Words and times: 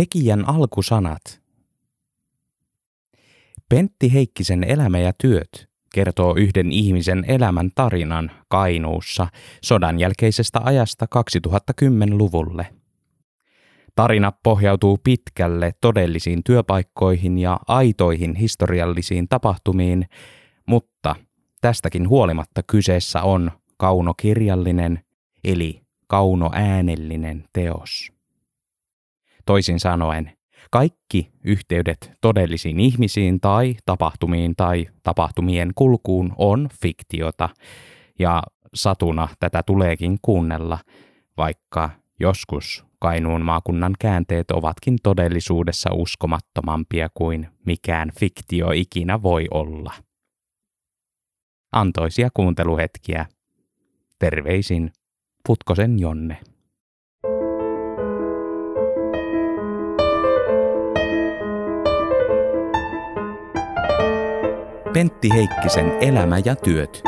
Tekijän 0.00 0.48
alkusanat. 0.48 1.40
Pentti 3.68 4.12
Heikkisen 4.12 4.64
elämä 4.64 4.98
ja 4.98 5.12
työt 5.12 5.68
kertoo 5.94 6.34
yhden 6.36 6.72
ihmisen 6.72 7.24
elämän 7.28 7.70
tarinan 7.74 8.30
Kainuussa 8.48 9.26
sodan 9.62 9.98
jälkeisestä 9.98 10.60
ajasta 10.64 11.06
2010-luvulle. 11.16 12.66
Tarina 13.94 14.32
pohjautuu 14.42 14.98
pitkälle 15.04 15.72
todellisiin 15.80 16.40
työpaikkoihin 16.44 17.38
ja 17.38 17.60
aitoihin 17.68 18.34
historiallisiin 18.34 19.28
tapahtumiin, 19.28 20.06
mutta 20.66 21.16
tästäkin 21.60 22.08
huolimatta 22.08 22.62
kyseessä 22.62 23.22
on 23.22 23.50
kaunokirjallinen 23.76 25.00
eli 25.44 25.82
kaunoäänellinen 26.06 27.44
teos. 27.52 28.19
Toisin 29.50 29.80
sanoen, 29.80 30.32
kaikki 30.70 31.30
yhteydet 31.44 32.12
todellisiin 32.20 32.80
ihmisiin 32.80 33.40
tai 33.40 33.76
tapahtumiin 33.84 34.56
tai 34.56 34.86
tapahtumien 35.02 35.72
kulkuun 35.74 36.32
on 36.36 36.68
fiktiota, 36.82 37.48
ja 38.18 38.42
satuna 38.74 39.28
tätä 39.40 39.62
tuleekin 39.62 40.18
kuunnella, 40.22 40.78
vaikka 41.36 41.90
joskus 42.20 42.84
Kainuun 42.98 43.44
maakunnan 43.44 43.94
käänteet 43.98 44.50
ovatkin 44.50 44.96
todellisuudessa 45.02 45.90
uskomattomampia 45.92 47.08
kuin 47.14 47.48
mikään 47.66 48.10
fiktio 48.20 48.70
ikinä 48.70 49.22
voi 49.22 49.46
olla. 49.50 49.92
Antoisia 51.72 52.28
kuunteluhetkiä. 52.34 53.26
Terveisin 54.18 54.92
Putkosen 55.46 55.98
Jonne. 55.98 56.38
Pentti 64.92 65.28
Heikkisen 65.34 65.86
Elämä 66.00 66.38
ja 66.44 66.56
työt. 66.56 67.02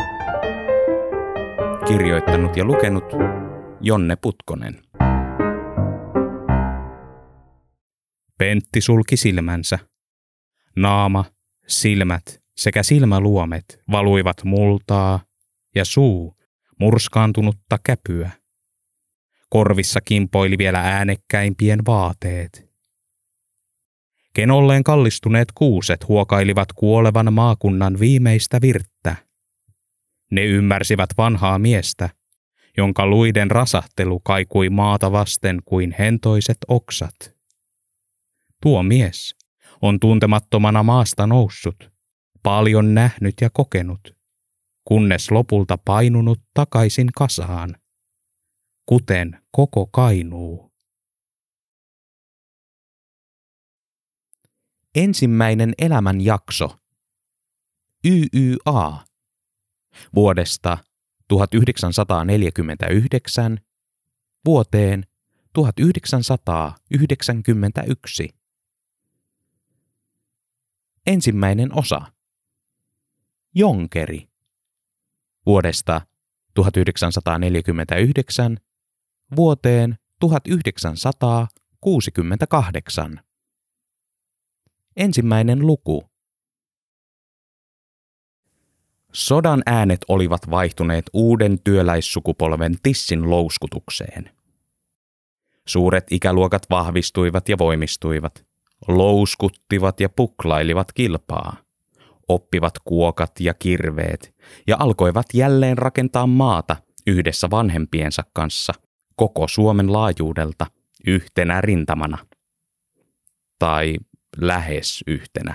Kirjoittanut 1.89 2.57
ja 2.57 2.65
lukenut 2.65 3.05
Jonne 3.81 4.17
Putkonen. 4.17 4.83
Pentti 8.39 8.81
sulki 8.81 9.17
silmänsä. 9.17 9.79
Naama, 10.77 11.25
silmät 11.67 12.43
sekä 12.57 12.83
silmäluomet 12.83 13.83
valuivat 13.91 14.45
multaa 14.45 15.21
ja 15.75 15.85
suu 15.85 16.37
murskaantunutta 16.81 17.79
käpyä. 17.85 18.31
Korvissa 19.49 20.01
kimpoili 20.01 20.59
vielä 20.59 20.81
äänekkäimpien 20.81 21.81
vaateet. 21.87 22.72
Kenolleen 24.35 24.85
kallistuneet 24.85 25.49
kuuset 25.55 26.09
huokailivat 26.09 26.73
kuolevan 26.73 27.33
maakunnan 27.33 28.01
viimeistä 28.01 28.61
virttä. 28.61 29.17
Ne 30.31 30.45
ymmärsivät 30.45 31.11
vanhaa 31.19 31.59
miestä, 31.59 32.11
jonka 32.77 33.07
luiden 33.07 33.51
rasahtelu 33.51 34.21
kaikui 34.21 34.71
maata 34.71 35.13
vasten 35.13 35.59
kuin 35.65 35.95
hentoiset 35.99 36.57
oksat. 36.69 37.15
Tuo 38.63 38.83
mies 38.83 39.35
on 39.83 40.01
tuntemattomana 40.01 40.83
maasta 40.83 41.27
noussut, 41.27 41.93
paljon 42.43 42.95
nähnyt 42.95 43.35
ja 43.41 43.51
kokenut, 43.51 44.17
kunnes 44.85 45.31
lopulta 45.31 45.79
painunut 45.85 46.41
takaisin 46.55 47.09
kasaan, 47.15 47.77
kuten 48.87 49.39
koko 49.51 49.87
Kainuu. 49.87 50.72
Ensimmäinen 54.95 55.75
elämän 55.79 56.21
jakso. 56.21 56.79
YYA. 58.07 59.05
Vuodesta 60.15 60.79
1949 61.29 63.61
vuoteen 64.45 65.07
1991. 65.53 68.29
Ensimmäinen 71.07 71.79
osa. 71.79 72.13
Jonkeri. 73.55 74.29
Vuodesta 75.47 76.01
1949 76.55 78.59
vuoteen 79.37 79.99
1968. 80.21 83.21
Ensimmäinen 84.97 85.67
luku. 85.67 86.05
Sodan 89.13 89.63
äänet 89.67 90.01
olivat 90.09 90.51
vaihtuneet 90.51 91.11
uuden 91.13 91.59
työläissukupolven 91.65 92.77
tissin 92.83 93.31
louskutukseen. 93.31 94.31
Suuret 95.69 96.05
ikäluokat 96.11 96.63
vahvistuivat 96.71 97.49
ja 97.49 97.59
voimistuivat, 97.59 98.47
louskuttivat 98.89 100.01
ja 100.01 100.09
puklailivat 100.09 100.93
kilpaa, 100.93 101.57
oppivat 102.29 102.75
kuokat 102.85 103.41
ja 103.41 103.55
kirveet 103.55 104.35
ja 104.67 104.77
alkoivat 104.79 105.27
jälleen 105.35 105.79
rakentaa 105.79 106.27
maata 106.27 106.77
yhdessä 107.07 107.51
vanhempiensa 107.51 108.23
kanssa 108.33 108.73
koko 109.17 109.49
Suomen 109.49 109.93
laajuudelta 109.93 110.67
yhtenä 111.07 111.61
rintamana. 111.61 112.19
Tai 113.59 113.97
lähes 114.37 115.05
yhtenä. 115.07 115.55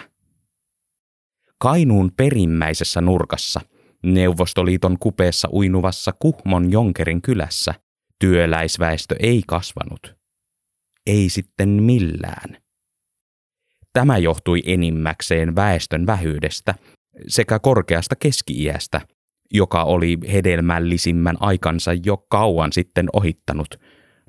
Kainuun 1.60 2.12
perimmäisessä 2.18 3.02
nurkassa, 3.02 3.62
Neuvostoliiton 4.04 5.00
kupeessa 5.00 5.50
uinuvassa 5.52 6.14
Kuhmon 6.20 6.72
Jonkerin 6.72 7.22
kylässä, 7.22 7.74
työläisväestö 8.20 9.16
ei 9.20 9.42
kasvanut. 9.48 10.16
Ei 11.06 11.30
sitten 11.30 11.70
millään. 11.70 12.58
Tämä 13.94 14.18
johtui 14.18 14.62
enimmäkseen 14.66 15.56
väestön 15.56 16.06
vähyydestä 16.06 16.76
sekä 17.28 17.60
korkeasta 17.60 18.16
keski-iästä, 18.16 19.02
joka 19.54 19.84
oli 19.84 20.18
hedelmällisimmän 20.32 21.38
aikansa 21.40 21.92
jo 21.94 22.18
kauan 22.18 22.74
sitten 22.74 23.06
ohittanut, 23.14 23.80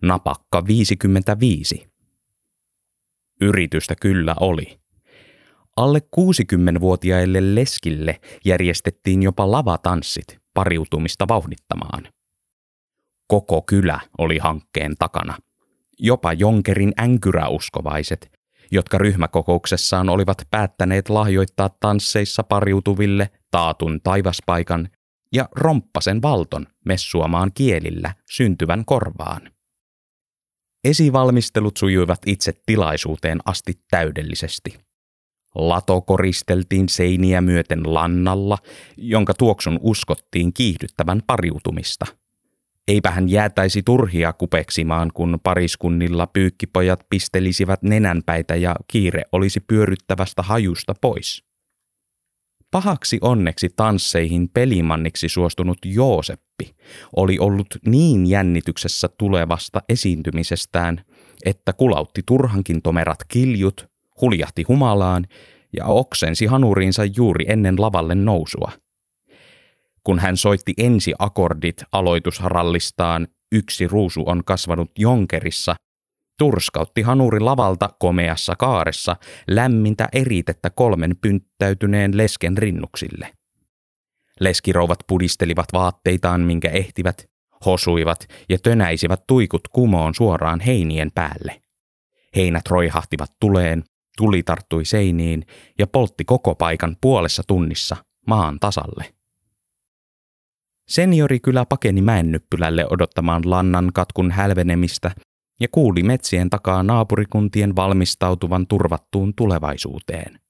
napakka 0.03 0.67
55. 0.67 1.89
Yritystä 3.41 3.95
kyllä 4.01 4.35
oli. 4.41 4.79
Alle 5.77 5.99
60-vuotiaille 5.99 7.55
leskille 7.55 8.21
järjestettiin 8.45 9.23
jopa 9.23 9.51
lavatanssit 9.51 10.39
pariutumista 10.55 11.29
vauhdittamaan. 11.29 12.09
Koko 13.29 13.63
kylä 13.63 14.01
oli 14.19 14.39
hankkeen 14.39 14.95
takana. 14.99 15.35
Jopa 15.99 16.33
Jonkerin 16.33 16.93
änkyräuskovaiset, 17.01 18.33
jotka 18.71 18.99
ryhmäkokouksessaan 18.99 20.09
olivat 20.09 20.43
päättäneet 20.51 21.09
lahjoittaa 21.09 21.69
tansseissa 21.81 22.43
pariutuville 22.43 23.31
taatun 23.51 24.01
taivaspaikan 24.03 24.89
ja 25.33 25.49
romppasen 25.57 26.23
valton 26.23 26.67
messuamaan 26.85 27.51
kielillä 27.55 28.15
syntyvän 28.31 28.85
korvaan. 28.85 29.58
Esivalmistelut 30.89 31.77
sujuivat 31.77 32.19
itse 32.27 32.53
tilaisuuteen 32.67 33.39
asti 33.45 33.73
täydellisesti. 33.91 34.79
Lato 35.55 36.01
koristeltiin 36.01 36.89
seiniä 36.89 37.41
myöten 37.41 37.95
lannalla, 37.95 38.59
jonka 38.97 39.35
tuoksun 39.35 39.79
uskottiin 39.83 40.53
kiihdyttävän 40.53 41.23
pariutumista. 41.27 42.07
Eipä 42.89 43.11
hän 43.11 43.29
jäätäisi 43.29 43.83
turhia 43.83 44.33
kupeksimaan, 44.33 45.11
kun 45.15 45.39
pariskunnilla 45.43 46.27
pyykkipojat 46.27 47.07
pistelisivät 47.11 47.83
nenänpäitä 47.83 48.57
ja 48.57 48.77
kiire 48.89 49.23
olisi 49.33 49.61
pyöryttävästä 49.61 50.43
hajusta 50.43 50.95
pois. 51.01 51.48
Pahaksi 52.71 53.19
onneksi 53.21 53.69
tansseihin 53.77 54.49
pelimanniksi 54.49 55.29
suostunut 55.29 55.79
Jooseppi 55.85 56.77
oli 57.17 57.39
ollut 57.39 57.67
niin 57.87 58.27
jännityksessä 58.27 59.09
tulevasta 59.19 59.81
esiintymisestään, 59.89 61.05
että 61.45 61.73
kulautti 61.73 62.23
turhankin 62.27 62.83
tomerat 62.83 63.19
kiljut, 63.29 63.87
huljahti 64.21 64.63
humalaan 64.63 65.27
ja 65.77 65.85
oksensi 65.87 66.47
hanuriinsa 66.47 67.05
juuri 67.05 67.45
ennen 67.49 67.75
lavalle 67.79 68.15
nousua. 68.15 68.73
Kun 70.05 70.19
hän 70.19 70.37
soitti 70.37 70.75
ensi 70.79 71.13
akordit 71.19 71.83
aloitusharallistaan 71.93 73.29
Yksi 73.53 73.87
ruusu 73.87 74.23
on 74.27 74.45
kasvanut 74.45 74.91
Jonkerissa, 74.99 75.77
Turskautti 76.39 77.03
hanuri 77.03 77.41
lavalta 77.41 77.89
komeassa 77.99 78.57
kaaressa 78.57 79.17
lämmintä 79.51 80.09
eritettä 80.13 80.71
kolmen 80.71 81.17
pynttäytyneen 81.21 82.17
lesken 82.17 82.59
rinnuksille. 82.59 83.33
Leskirouvat 84.41 84.99
pudistelivat 85.07 85.67
vaatteitaan, 85.73 86.41
minkä 86.41 86.69
ehtivät, 86.69 87.31
hosuivat 87.67 88.27
ja 88.49 88.59
tönäisivät 88.59 89.21
tuikut 89.27 89.69
kumoon 89.69 90.15
suoraan 90.15 90.61
heinien 90.61 91.11
päälle. 91.15 91.63
Heinät 92.37 92.69
roihahtivat 92.69 93.33
tuleen, 93.41 93.85
tuli 94.17 94.43
tarttui 94.43 94.85
seiniin 94.85 95.47
ja 95.79 95.87
poltti 95.87 96.25
koko 96.25 96.55
paikan 96.55 96.97
puolessa 97.01 97.43
tunnissa 97.47 97.97
maan 98.27 98.59
tasalle. 98.61 99.15
Seniori 100.89 101.41
kyllä 101.41 101.65
pakeni 101.67 102.03
mäennyppylälle 102.03 102.87
odottamaan 102.91 103.51
lannan 103.51 103.91
katkun 103.95 104.31
hälvenemistä 104.31 105.11
ja 105.61 105.69
kuuli 105.73 106.03
metsien 106.03 106.51
takaa 106.51 106.83
naapurikuntien 106.83 107.77
valmistautuvan 107.77 108.67
turvattuun 108.67 109.35
tulevaisuuteen. 109.35 110.41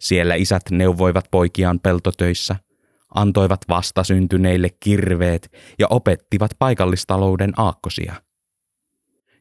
Siellä 0.00 0.34
isät 0.34 0.62
neuvoivat 0.70 1.24
poikiaan 1.30 1.80
peltotöissä, 1.80 2.56
antoivat 3.14 3.60
vastasyntyneille 3.68 4.68
kirveet 4.80 5.52
ja 5.78 5.86
opettivat 5.90 6.50
paikallistalouden 6.58 7.52
aakkosia. 7.56 8.14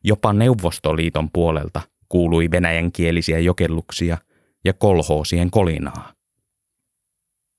Jopa 0.03 0.33
Neuvostoliiton 0.33 1.29
puolelta 1.33 1.81
kuului 2.09 2.51
venäjänkielisiä 2.51 3.39
jokelluksia 3.39 4.17
ja 4.65 4.73
kolhoosien 4.73 5.51
kolinaa. 5.51 6.13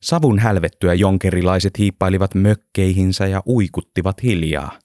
Savun 0.03 0.39
hälvettyä 0.39 0.95
jonkerilaiset 0.95 1.79
hiippailivat 1.79 2.35
mökkeihinsä 2.35 3.27
ja 3.27 3.43
uikuttivat 3.47 4.23
hiljaa. 4.23 4.82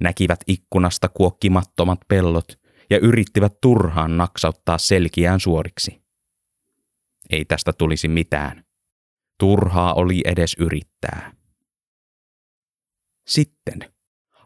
Näkivät 0.00 0.40
ikkunasta 0.46 1.08
kuokkimattomat 1.08 2.00
pellot 2.08 2.60
ja 2.90 2.98
yrittivät 2.98 3.52
turhaan 3.60 4.16
naksauttaa 4.16 4.78
selkiään 4.78 5.40
suoriksi. 5.40 6.02
Ei 7.30 7.44
tästä 7.44 7.72
tulisi 7.72 8.08
mitään. 8.08 8.64
Turhaa 9.38 9.94
oli 9.94 10.20
edes 10.24 10.56
yrittää. 10.58 11.32
Sitten, 13.26 13.92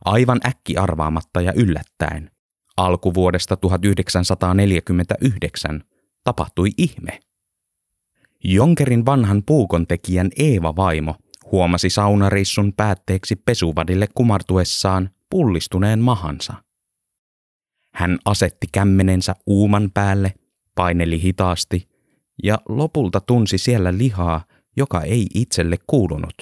aivan 0.05 0.41
äkki 0.47 0.77
arvaamatta 0.77 1.41
ja 1.41 1.53
yllättäen, 1.57 2.31
alkuvuodesta 2.77 3.57
1949 3.57 5.85
tapahtui 6.25 6.71
ihme. 6.79 7.21
Jonkerin 8.45 9.07
vanhan 9.07 9.43
puukontekijän 9.47 10.31
Eeva-vaimo 10.37 11.15
huomasi 11.53 11.91
saunareissun 11.91 12.73
päätteeksi 12.77 13.37
pesuvadille 13.37 14.09
kumartuessaan 14.15 15.11
pullistuneen 15.35 15.99
mahansa. 15.99 16.55
Hän 17.95 18.19
asetti 18.25 18.67
kämmenensä 18.73 19.35
uuman 19.47 19.91
päälle, 19.95 20.35
paineli 20.75 21.23
hitaasti 21.23 21.89
ja 22.43 22.59
lopulta 22.69 23.21
tunsi 23.21 23.59
siellä 23.59 23.99
lihaa, 23.99 24.45
joka 24.77 25.03
ei 25.03 25.27
itselle 25.35 25.77
kuulunut. 25.87 26.35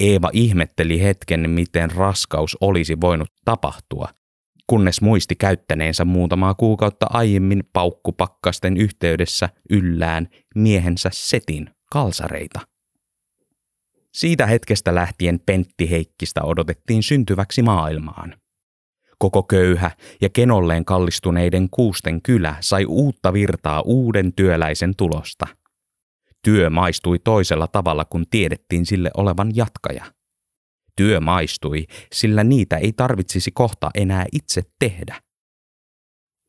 Eeva 0.00 0.30
ihmetteli 0.32 1.02
hetken, 1.02 1.50
miten 1.50 1.90
raskaus 1.90 2.56
olisi 2.60 3.00
voinut 3.00 3.28
tapahtua, 3.44 4.08
kunnes 4.66 5.00
muisti 5.00 5.36
käyttäneensä 5.36 6.04
muutamaa 6.04 6.54
kuukautta 6.54 7.06
aiemmin 7.10 7.62
paukkupakkasten 7.72 8.76
yhteydessä 8.76 9.48
yllään 9.70 10.28
miehensä 10.54 11.10
Setin 11.12 11.70
kalsareita. 11.92 12.73
Siitä 14.14 14.46
hetkestä 14.46 14.94
lähtien 14.94 15.40
Pentti 15.46 15.90
Heikkistä 15.90 16.42
odotettiin 16.42 17.02
syntyväksi 17.02 17.62
maailmaan. 17.62 18.36
Koko 19.18 19.42
köyhä 19.42 19.90
ja 20.20 20.28
kenolleen 20.28 20.84
kallistuneiden 20.84 21.68
kuusten 21.70 22.22
kylä 22.22 22.56
sai 22.60 22.84
uutta 22.84 23.32
virtaa 23.32 23.82
uuden 23.82 24.32
työläisen 24.32 24.96
tulosta. 24.96 25.46
Työ 26.44 26.70
maistui 26.70 27.18
toisella 27.18 27.66
tavalla, 27.66 28.04
kun 28.04 28.24
tiedettiin 28.30 28.86
sille 28.86 29.10
olevan 29.16 29.56
jatkaja. 29.56 30.04
Työ 30.96 31.20
maistui, 31.20 31.86
sillä 32.12 32.44
niitä 32.44 32.76
ei 32.76 32.92
tarvitsisi 32.92 33.50
kohta 33.50 33.90
enää 33.94 34.26
itse 34.32 34.62
tehdä. 34.78 35.20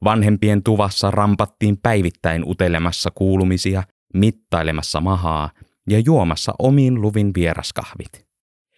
Vanhempien 0.03 0.63
tuvassa 0.63 1.12
rampattiin 1.12 1.77
päivittäin 1.83 2.44
utelemassa 2.45 3.12
kuulumisia, 3.15 3.83
mittailemassa 4.13 5.01
mahaa 5.01 5.50
ja 5.90 6.00
juomassa 6.00 6.54
omiin 6.60 7.02
luvin 7.02 7.32
vieraskahvit. 7.34 8.26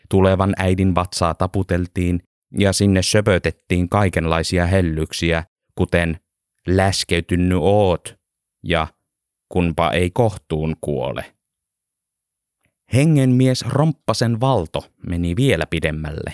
Tulevan 0.10 0.54
äidin 0.58 0.96
vatsaa 0.96 1.34
taputeltiin 1.34 2.24
ja 2.60 2.74
sinne 2.74 3.02
söpötettiin 3.02 3.90
kaikenlaisia 3.90 4.66
hellyksiä, 4.66 5.44
kuten 5.76 6.20
läskeytynny 6.68 7.56
oot 7.62 8.16
ja 8.64 8.88
kunpa 9.50 9.92
ei 9.92 10.12
kohtuun 10.12 10.76
kuole. 10.82 11.34
Hengenmies 12.94 13.66
Romppasen 13.68 14.40
valto 14.40 14.86
meni 15.08 15.36
vielä 15.36 15.66
pidemmälle. 15.66 16.34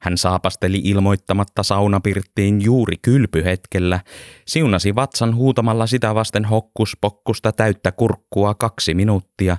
Hän 0.00 0.18
saapasteli 0.18 0.80
ilmoittamatta 0.84 1.62
saunapirttiin 1.62 2.64
juuri 2.64 2.96
kylpyhetkellä, 3.02 4.00
siunasi 4.46 4.94
vatsan 4.94 5.34
huutamalla 5.34 5.86
sitä 5.86 6.14
vasten 6.14 6.44
hokkuspokkusta 6.44 7.52
täyttä 7.52 7.92
kurkkua 7.92 8.54
kaksi 8.54 8.94
minuuttia, 8.94 9.56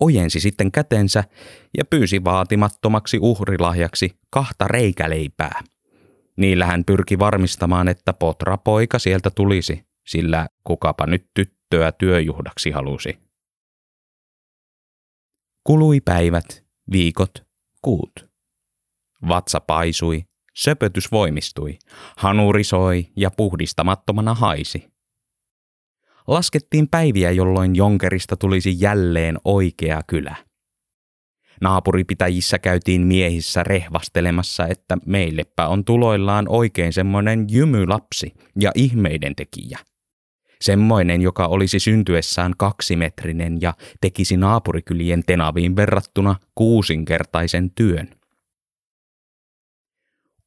ojensi 0.00 0.40
sitten 0.40 0.72
kätensä 0.72 1.24
ja 1.78 1.84
pyysi 1.84 2.24
vaatimattomaksi 2.24 3.18
uhrilahjaksi 3.20 4.18
kahta 4.30 4.68
reikäleipää. 4.68 5.60
Niillä 6.36 6.66
hän 6.66 6.84
pyrki 6.84 7.18
varmistamaan, 7.18 7.88
että 7.88 8.12
potra 8.12 8.56
poika 8.56 8.98
sieltä 8.98 9.30
tulisi, 9.30 9.86
sillä 10.06 10.46
kukapa 10.64 11.06
nyt 11.06 11.26
tyttöä 11.34 11.92
työjuhdaksi 11.92 12.70
halusi. 12.70 13.18
Kului 15.64 16.00
päivät, 16.00 16.64
viikot, 16.92 17.46
kuut. 17.82 18.33
Vatsa 19.28 19.60
paisui, 19.60 20.24
söpötys 20.54 21.12
voimistui, 21.12 21.78
hanuri 22.16 22.64
soi 22.64 23.06
ja 23.16 23.30
puhdistamattomana 23.30 24.34
haisi. 24.34 24.94
Laskettiin 26.26 26.88
päiviä, 26.88 27.30
jolloin 27.30 27.76
Jonkerista 27.76 28.36
tulisi 28.36 28.76
jälleen 28.78 29.38
oikea 29.44 30.00
kylä. 30.06 30.36
Naapuripitäjissä 31.60 32.58
käytiin 32.58 33.06
miehissä 33.06 33.62
rehvastelemassa, 33.62 34.66
että 34.66 34.98
meillepä 35.06 35.68
on 35.68 35.84
tuloillaan 35.84 36.48
oikein 36.48 36.92
semmoinen 36.92 37.46
jymylapsi 37.50 38.34
ja 38.60 38.72
ihmeiden 38.74 39.36
tekijä– 39.36 39.78
Semmoinen, 40.64 41.22
joka 41.22 41.46
olisi 41.46 41.78
syntyessään 41.78 42.52
kaksimetrinen 42.56 43.60
ja 43.60 43.74
tekisi 44.00 44.36
naapurikylien 44.36 45.22
tenaviin 45.26 45.76
verrattuna 45.76 46.36
kuusinkertaisen 46.54 47.70
työn. 47.70 48.08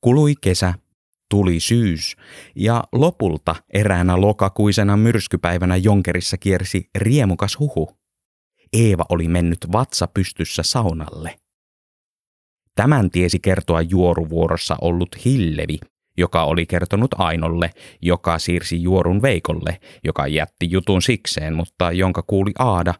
Kului 0.07 0.33
kesä, 0.41 0.73
tuli 1.29 1.59
syys 1.59 2.15
ja 2.55 2.83
lopulta 2.91 3.55
eräänä 3.73 4.21
lokakuisena 4.21 4.97
myrskypäivänä 4.97 5.75
Jonkerissa 5.75 6.37
kiersi 6.37 6.89
riemukas 6.97 7.59
huhu. 7.59 7.97
Eeva 8.73 9.05
oli 9.09 9.27
mennyt 9.27 9.57
vatsa 9.71 10.07
pystyssä 10.07 10.63
saunalle. 10.63 11.35
Tämän 12.75 13.11
tiesi 13.11 13.39
kertoa 13.39 13.81
juoruvuorossa 13.81 14.77
ollut 14.81 15.25
Hillevi, 15.25 15.79
joka 16.17 16.43
oli 16.43 16.65
kertonut 16.65 17.11
Ainolle, 17.17 17.71
joka 18.01 18.39
siirsi 18.39 18.81
juorun 18.83 19.21
Veikolle, 19.21 19.79
joka 20.03 20.27
jätti 20.27 20.71
jutun 20.71 21.01
sikseen, 21.01 21.55
mutta 21.55 21.91
jonka 21.91 22.23
kuuli 22.27 22.51
Aada, 22.59 22.93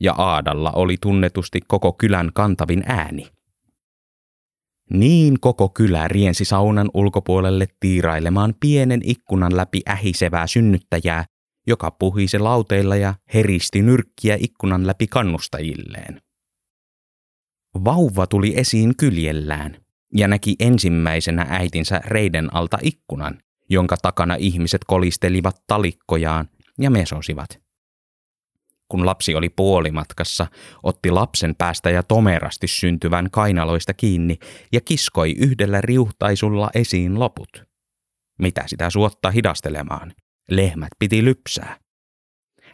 ja 0.00 0.12
Aadalla 0.12 0.70
oli 0.70 0.96
tunnetusti 1.00 1.60
koko 1.68 1.92
kylän 1.92 2.30
kantavin 2.34 2.82
ääni. 2.86 3.26
Niin 4.90 5.40
koko 5.40 5.68
kylä 5.68 6.08
riensi 6.08 6.44
saunan 6.44 6.90
ulkopuolelle 6.94 7.66
tiirailemaan 7.80 8.54
pienen 8.60 9.00
ikkunan 9.04 9.56
läpi 9.56 9.80
ähisevää 9.88 10.46
synnyttäjää, 10.46 11.24
joka 11.66 11.90
puhisi 11.90 12.38
lauteilla 12.38 12.96
ja 12.96 13.14
heristi 13.34 13.82
nyrkkiä 13.82 14.36
ikkunan 14.40 14.86
läpi 14.86 15.06
kannustajilleen. 15.06 16.20
Vauva 17.84 18.26
tuli 18.26 18.58
esiin 18.58 18.96
kyljellään, 18.96 19.76
ja 20.16 20.28
näki 20.28 20.56
ensimmäisenä 20.58 21.46
äitinsä 21.48 22.00
reiden 22.04 22.54
alta 22.54 22.78
ikkunan, 22.82 23.38
jonka 23.70 23.96
takana 24.02 24.34
ihmiset 24.34 24.80
kolistelivat 24.86 25.62
talikkojaan 25.66 26.48
ja 26.80 26.90
mesosivat. 26.90 27.60
Kun 28.92 29.06
lapsi 29.06 29.34
oli 29.34 29.48
puolimatkassa, 29.48 30.46
otti 30.82 31.10
lapsen 31.10 31.54
päästä 31.54 31.90
ja 31.90 32.02
tomerasti 32.02 32.66
syntyvän 32.68 33.28
kainaloista 33.30 33.94
kiinni 33.94 34.38
ja 34.72 34.80
kiskoi 34.80 35.32
yhdellä 35.38 35.80
riuhtaisulla 35.80 36.70
esiin 36.74 37.20
loput. 37.20 37.64
Mitä 38.38 38.62
sitä 38.66 38.90
suottaa 38.90 39.30
hidastelemaan? 39.30 40.12
Lehmät 40.50 40.88
piti 40.98 41.24
lypsää. 41.24 41.76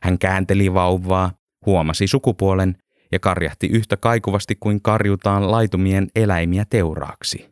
Hän 0.03 0.19
käänteli 0.19 0.75
vauvaa, 0.75 1.33
huomasi 1.67 2.07
sukupuolen 2.07 2.77
ja 3.13 3.19
karjahti 3.19 3.67
yhtä 3.67 3.97
kaikuvasti 3.97 4.57
kuin 4.61 4.83
karjutaan 4.83 5.51
laitumien 5.51 6.09
eläimiä 6.15 6.65
teuraaksi. 6.71 7.51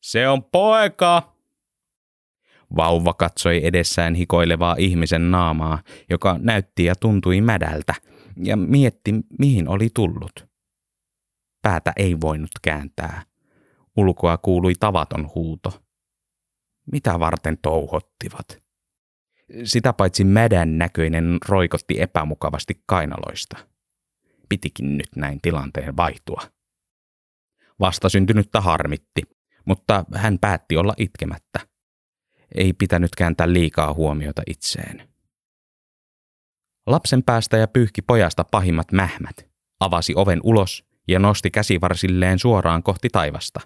Se 0.00 0.28
on 0.28 0.44
poika! 0.44 1.37
Vauva 2.76 3.14
katsoi 3.14 3.66
edessään 3.66 4.14
hikoilevaa 4.14 4.76
ihmisen 4.78 5.30
naamaa, 5.30 5.82
joka 6.10 6.36
näytti 6.40 6.84
ja 6.84 6.94
tuntui 6.96 7.40
mädältä, 7.40 7.94
ja 8.36 8.56
mietti, 8.56 9.14
mihin 9.38 9.68
oli 9.68 9.88
tullut. 9.94 10.48
Päätä 11.62 11.92
ei 11.96 12.20
voinut 12.20 12.50
kääntää. 12.62 13.22
Ulkoa 13.96 14.38
kuului 14.38 14.72
tavaton 14.80 15.30
huuto. 15.34 15.82
Mitä 16.92 17.20
varten 17.20 17.58
touhottivat? 17.62 18.58
Sitä 19.64 19.92
paitsi 19.92 20.24
mädän 20.24 20.78
näköinen 20.78 21.38
roikotti 21.48 22.00
epämukavasti 22.00 22.82
kainaloista. 22.86 23.56
Pitikin 24.48 24.98
nyt 24.98 25.08
näin 25.16 25.40
tilanteen 25.42 25.96
vaihtua. 25.96 26.42
Vastasyntynyttä 27.80 28.60
harmitti, 28.60 29.22
mutta 29.64 30.04
hän 30.14 30.38
päätti 30.38 30.76
olla 30.76 30.94
itkemättä. 30.96 31.60
Ei 32.54 32.72
pitänyt 32.72 33.10
kääntää 33.16 33.52
liikaa 33.52 33.94
huomiota 33.94 34.42
itseen. 34.46 35.08
Lapsen 36.86 37.22
päästä 37.22 37.56
ja 37.56 37.68
pyyhki 37.68 38.02
pojasta 38.02 38.44
pahimmat 38.44 38.92
mähmät, 38.92 39.48
avasi 39.80 40.12
oven 40.16 40.40
ulos 40.42 40.84
ja 41.08 41.18
nosti 41.18 41.50
käsivarsilleen 41.50 42.38
suoraan 42.38 42.82
kohti 42.82 43.08
taivasta. 43.12 43.60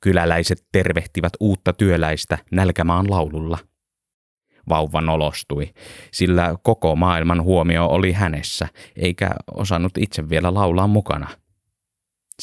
Kyläläiset 0.00 0.66
tervehtivät 0.72 1.32
uutta 1.40 1.72
työläistä 1.72 2.38
nälkämaan 2.50 3.10
laululla. 3.10 3.58
Vauva 4.68 5.00
nolostui, 5.00 5.72
sillä 6.12 6.54
koko 6.62 6.96
maailman 6.96 7.42
huomio 7.42 7.86
oli 7.86 8.12
hänessä, 8.12 8.68
eikä 8.96 9.30
osannut 9.54 9.98
itse 9.98 10.28
vielä 10.28 10.54
laulaa 10.54 10.86
mukana. 10.86 11.28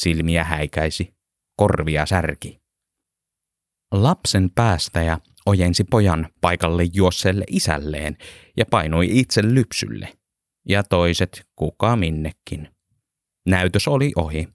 Silmiä 0.00 0.44
häikäisi, 0.44 1.14
korvia 1.56 2.06
särki. 2.06 2.63
Lapsen 4.02 4.50
päästäjä 4.54 5.18
ojensi 5.46 5.84
pojan 5.84 6.28
paikalle 6.40 6.82
juosseelle 6.92 7.44
isälleen 7.48 8.16
ja 8.56 8.64
painoi 8.70 9.18
itse 9.18 9.42
lypsylle. 9.42 10.08
Ja 10.68 10.82
toiset 10.82 11.46
kuka 11.56 11.96
minnekin. 11.96 12.68
Näytös 13.46 13.88
oli 13.88 14.12
ohi. 14.16 14.48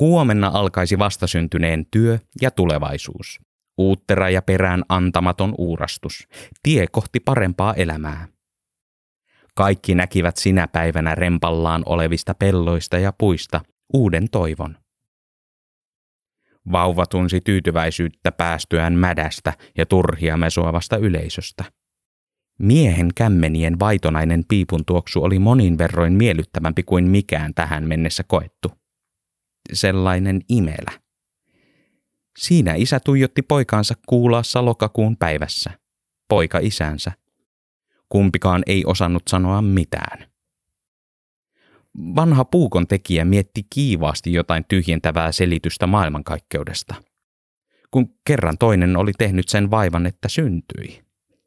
Huomenna 0.00 0.50
alkaisi 0.54 0.98
vastasyntyneen 0.98 1.86
työ 1.90 2.18
ja 2.40 2.50
tulevaisuus. 2.50 3.40
Uuttera 3.78 4.30
ja 4.30 4.42
perään 4.42 4.84
antamaton 4.88 5.54
uurastus. 5.58 6.28
Tie 6.62 6.86
kohti 6.86 7.20
parempaa 7.20 7.74
elämää. 7.74 8.28
Kaikki 9.54 9.94
näkivät 9.94 10.36
sinä 10.36 10.68
päivänä 10.68 11.14
rempallaan 11.14 11.82
olevista 11.86 12.34
pelloista 12.34 12.98
ja 12.98 13.12
puista 13.12 13.60
uuden 13.94 14.30
toivon. 14.30 14.85
Vauva 16.72 17.06
tunsi 17.06 17.40
tyytyväisyyttä 17.40 18.32
päästyään 18.32 18.92
mädästä 18.92 19.52
ja 19.78 19.86
turhia 19.86 20.36
mesoavasta 20.36 20.96
yleisöstä. 20.96 21.64
Miehen 22.58 23.08
kämmenien 23.14 23.78
vaitonainen 23.78 24.44
piipun 24.48 24.84
tuoksu 24.84 25.24
oli 25.24 25.38
monin 25.38 25.78
verroin 25.78 26.12
miellyttävämpi 26.12 26.82
kuin 26.82 27.04
mikään 27.08 27.54
tähän 27.54 27.88
mennessä 27.88 28.24
koettu. 28.26 28.72
Sellainen 29.72 30.40
imelä. 30.48 31.00
Siinä 32.38 32.74
isä 32.74 33.00
tuijotti 33.00 33.42
poikaansa 33.42 33.94
kuulaassa 34.06 34.64
lokakuun 34.64 35.16
päivässä. 35.16 35.70
Poika 36.28 36.58
isänsä. 36.58 37.12
Kumpikaan 38.08 38.62
ei 38.66 38.84
osannut 38.86 39.22
sanoa 39.28 39.62
mitään. 39.62 40.35
Vanha 41.98 42.44
puukon 42.44 42.86
tekijä 42.86 43.24
mietti 43.24 43.66
kiivaasti 43.70 44.32
jotain 44.32 44.64
tyhjentävää 44.68 45.32
selitystä 45.32 45.86
maailmankaikkeudesta. 45.86 46.94
Kun 47.90 48.14
kerran 48.24 48.58
toinen 48.58 48.96
oli 48.96 49.12
tehnyt 49.18 49.48
sen 49.48 49.70
vaivan, 49.70 50.06
että 50.06 50.28
syntyi. 50.28 51.04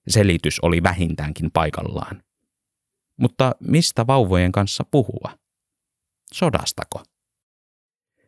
Selitys 0.07 0.59
oli 0.59 0.83
vähintäänkin 0.83 1.51
paikallaan. 1.51 2.23
Mutta 3.17 3.55
mistä 3.59 4.07
vauvojen 4.07 4.51
kanssa 4.51 4.83
puhua? 4.91 5.37
Sodastako? 6.33 7.03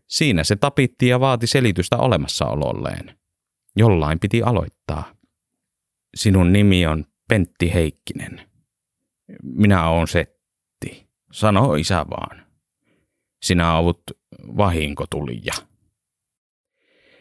Siinä 0.07 0.43
se 0.43 0.55
tapitti 0.55 1.07
ja 1.07 1.19
vaati 1.19 1.47
selitystä 1.47 1.97
olemassaololleen. 1.97 3.19
Jollain 3.75 4.19
piti 4.19 4.43
aloittaa. 4.43 5.15
Sinun 6.15 6.53
nimi 6.53 6.85
on 6.85 7.05
Pentti 7.27 7.73
Heikkinen. 7.73 8.49
Minä 9.43 9.89
oon 9.89 10.07
Setti. 10.07 10.40
Sano 11.31 11.75
isä 11.75 12.05
vaan. 12.09 12.45
Sinä 13.43 13.77
ollut 13.77 14.01
vahinkotulija. 14.57 15.53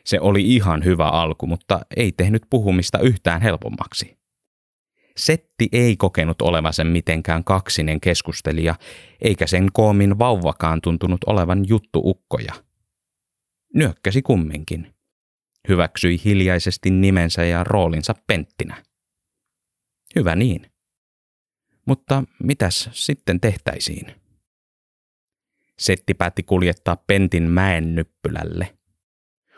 Se 0.04 0.20
oli 0.20 0.54
ihan 0.54 0.84
hyvä 0.84 1.08
alku, 1.08 1.46
mutta 1.46 1.80
ei 1.96 2.12
tehnyt 2.12 2.42
puhumista 2.50 2.98
yhtään 2.98 3.42
helpommaksi. 3.42 4.18
Setti 5.16 5.68
ei 5.72 5.96
kokenut 5.96 6.42
olevansa 6.42 6.84
mitenkään 6.84 7.44
kaksinen 7.44 8.00
keskustelija, 8.00 8.74
eikä 9.20 9.46
sen 9.46 9.68
koomin 9.72 10.18
vauvakaan 10.18 10.80
tuntunut 10.80 11.20
olevan 11.26 11.68
juttuukkoja. 11.68 12.52
Nyökkäsi 13.74 14.22
kumminkin. 14.22 14.94
Hyväksyi 15.68 16.20
hiljaisesti 16.24 16.90
nimensä 16.90 17.44
ja 17.44 17.64
roolinsa 17.64 18.14
penttinä. 18.26 18.84
Hyvä 20.16 20.36
niin. 20.36 20.70
Mutta 21.86 22.24
mitäs 22.42 22.90
sitten 22.92 23.40
tehtäisiin? 23.40 24.14
Setti 25.78 26.14
päätti 26.14 26.42
kuljettaa 26.42 26.96
Pentin 27.06 27.42
mäen 27.42 27.94
nyppylälle. 27.94 28.76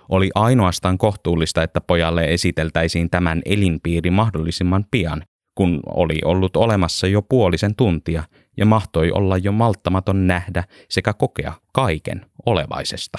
Oli 0.09 0.31
ainoastaan 0.35 0.99
kohtuullista, 0.99 1.63
että 1.63 1.81
pojalle 1.81 2.25
esiteltäisiin 2.25 3.11
tämän 3.11 3.43
elinpiiri 3.45 4.11
mahdollisimman 4.11 4.87
pian, 4.91 5.23
kun 5.55 5.81
oli 5.87 6.19
ollut 6.25 6.57
olemassa 6.57 7.07
jo 7.07 7.23
puolisen 7.23 7.75
tuntia 7.77 8.25
ja 8.57 8.67
mahtoi 8.67 9.11
olla 9.11 9.37
jo 9.37 9.53
malttamaton 9.53 10.27
nähdä 10.27 10.65
sekä 10.91 11.13
kokea 11.13 11.53
kaiken 11.73 12.27
olevaisesta. 12.47 13.19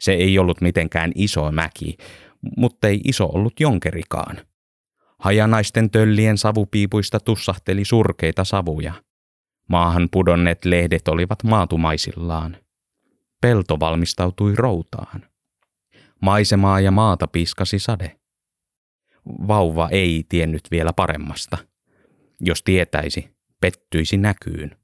Se 0.00 0.12
ei 0.12 0.38
ollut 0.38 0.60
mitenkään 0.60 1.12
iso 1.14 1.52
mäki, 1.52 1.96
mutta 2.56 2.88
ei 2.88 3.00
iso 3.04 3.26
ollut 3.26 3.60
jonkerikaan. 3.60 4.47
Hajanaisten 5.18 5.90
töllien 5.90 6.38
savupiipuista 6.38 7.20
tussahteli 7.20 7.84
surkeita 7.84 8.44
savuja. 8.44 8.92
Maahan 9.68 10.08
pudonneet 10.12 10.64
lehdet 10.64 11.08
olivat 11.08 11.44
maatumaisillaan. 11.44 12.56
Pelto 13.40 13.80
valmistautui 13.80 14.54
routaan. 14.56 15.24
Maisemaa 16.22 16.80
ja 16.80 16.90
maata 16.90 17.26
piskasi 17.26 17.78
sade. 17.78 18.16
Vauva 19.48 19.88
ei 19.88 20.24
tiennyt 20.28 20.62
vielä 20.70 20.92
paremmasta. 20.92 21.58
Jos 22.40 22.62
tietäisi, 22.62 23.30
pettyisi 23.60 24.16
näkyyn. 24.16 24.76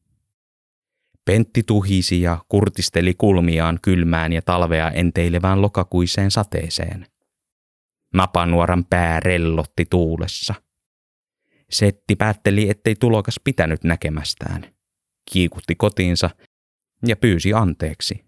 Pentti 1.24 1.62
tuhisi 1.62 2.20
ja 2.20 2.38
kurtisteli 2.48 3.14
kulmiaan 3.14 3.78
kylmään 3.82 4.32
ja 4.32 4.42
talvea 4.42 4.90
enteilevään 4.90 5.62
lokakuiseen 5.62 6.30
sateeseen. 6.30 7.06
Napanuoran 8.14 8.84
pää 8.84 9.20
rellotti 9.20 9.84
tuulessa. 9.90 10.54
Setti 11.70 12.16
päätteli, 12.16 12.70
ettei 12.70 12.94
tulokas 12.94 13.40
pitänyt 13.44 13.84
näkemästään. 13.84 14.74
Kiikutti 15.32 15.74
kotiinsa 15.74 16.30
ja 17.06 17.16
pyysi 17.16 17.52
anteeksi. 17.52 18.24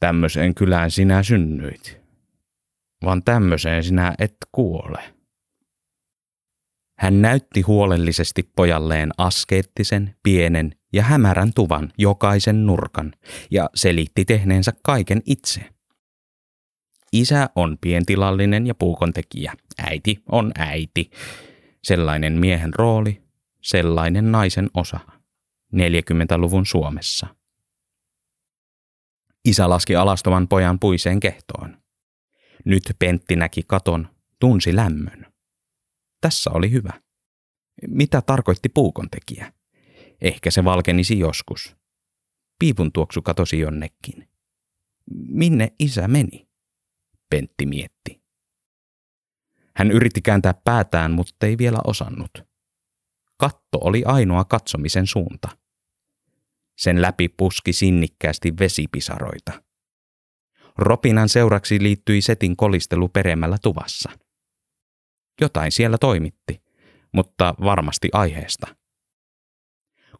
Tämmöiseen 0.00 0.54
kylään 0.54 0.90
sinä 0.90 1.22
synnyit, 1.22 2.00
vaan 3.04 3.22
tämmöiseen 3.22 3.84
sinä 3.84 4.14
et 4.18 4.36
kuole. 4.52 5.14
Hän 6.98 7.22
näytti 7.22 7.60
huolellisesti 7.60 8.50
pojalleen 8.56 9.10
askeettisen, 9.18 10.16
pienen 10.22 10.72
ja 10.92 11.02
hämärän 11.02 11.52
tuvan 11.54 11.92
jokaisen 11.98 12.66
nurkan 12.66 13.12
ja 13.50 13.70
selitti 13.74 14.24
tehneensä 14.24 14.72
kaiken 14.82 15.22
itse. 15.26 15.75
Isä 17.12 17.50
on 17.54 17.78
pientilallinen 17.80 18.66
ja 18.66 18.74
puukontekijä. 18.74 19.52
Äiti 19.78 20.22
on 20.32 20.52
äiti. 20.58 21.10
Sellainen 21.84 22.32
miehen 22.32 22.74
rooli, 22.74 23.22
sellainen 23.62 24.32
naisen 24.32 24.70
osa. 24.74 25.00
40-luvun 25.76 26.66
Suomessa. 26.66 27.26
Isä 29.44 29.68
laski 29.68 29.96
alastoman 29.96 30.48
pojan 30.48 30.78
puiseen 30.78 31.20
kehtoon. 31.20 31.76
Nyt 32.64 32.82
Pentti 32.98 33.36
näki 33.36 33.62
katon, 33.66 34.08
tunsi 34.40 34.76
lämmön. 34.76 35.26
Tässä 36.20 36.50
oli 36.50 36.70
hyvä. 36.70 36.92
Mitä 37.88 38.22
tarkoitti 38.22 38.68
puukontekijä? 38.68 39.52
Ehkä 40.20 40.50
se 40.50 40.64
valkenisi 40.64 41.18
joskus. 41.18 41.76
Piipun 42.58 42.92
tuoksu 42.92 43.22
katosi 43.22 43.58
jonnekin. 43.58 44.28
Minne 45.28 45.72
isä 45.78 46.08
meni? 46.08 46.45
Pentti 47.30 47.66
mietti. 47.66 48.22
Hän 49.76 49.90
yritti 49.90 50.22
kääntää 50.22 50.54
päätään, 50.64 51.10
mutta 51.10 51.46
ei 51.46 51.58
vielä 51.58 51.78
osannut. 51.84 52.30
Katto 53.36 53.78
oli 53.80 54.02
ainoa 54.06 54.44
katsomisen 54.44 55.06
suunta. 55.06 55.48
Sen 56.78 57.02
läpi 57.02 57.28
puski 57.28 57.72
sinnikkäästi 57.72 58.52
vesipisaroita. 58.58 59.62
Ropinan 60.78 61.28
seuraksi 61.28 61.82
liittyi 61.82 62.20
setin 62.20 62.56
kolistelu 62.56 63.08
peremmällä 63.08 63.56
tuvassa. 63.62 64.10
Jotain 65.40 65.72
siellä 65.72 65.98
toimitti, 65.98 66.62
mutta 67.12 67.54
varmasti 67.60 68.08
aiheesta. 68.12 68.76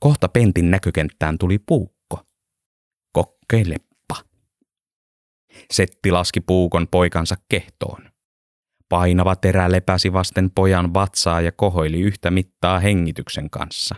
Kohta 0.01 0.29
Pentin 0.29 0.71
näkökenttään 0.71 1.39
tuli 1.39 1.59
puukko. 1.59 2.21
Kokkeileppa. 3.13 3.86
Setti 5.71 6.11
laski 6.11 6.41
puukon 6.41 6.89
poikansa 6.91 7.37
kehtoon. 7.49 8.11
Painava 8.89 9.37
terä 9.37 9.73
lepäsi 9.73 10.13
vasten 10.13 10.51
pojan 10.51 10.95
vatsaa 10.95 11.41
ja 11.41 11.53
kohoili 11.53 12.01
yhtä 12.01 12.31
mittaa 12.31 12.79
hengityksen 12.79 13.51
kanssa. 13.51 13.95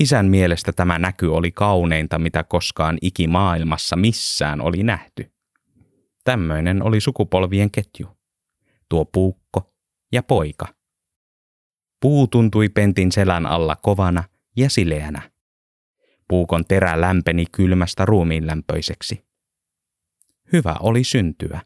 Isän 0.00 0.26
mielestä 0.26 0.72
tämä 0.72 0.98
näky 0.98 1.26
oli 1.26 1.52
kauneinta, 1.52 2.18
mitä 2.18 2.44
koskaan 2.44 2.98
ikimaailmassa 3.02 3.96
missään 3.96 4.60
oli 4.60 4.82
nähty. 4.82 5.32
Tämmöinen 6.24 6.82
oli 6.82 7.00
sukupolvien 7.00 7.70
ketju. 7.70 8.06
Tuo 8.88 9.04
puukko 9.04 9.72
ja 10.12 10.22
poika. 10.22 10.66
Puu 12.00 12.26
tuntui 12.26 12.68
pentin 12.68 13.12
selän 13.12 13.46
alla 13.46 13.76
kovana 13.76 14.24
ja 14.56 14.70
sileänä. 14.70 15.30
Puukon 16.28 16.64
terä 16.64 17.00
lämpeni 17.00 17.44
kylmästä 17.52 18.04
ruumiinlämpöiseksi. 18.04 19.27
Hyvä 20.52 20.76
oli 20.80 21.04
syntyä. 21.04 21.60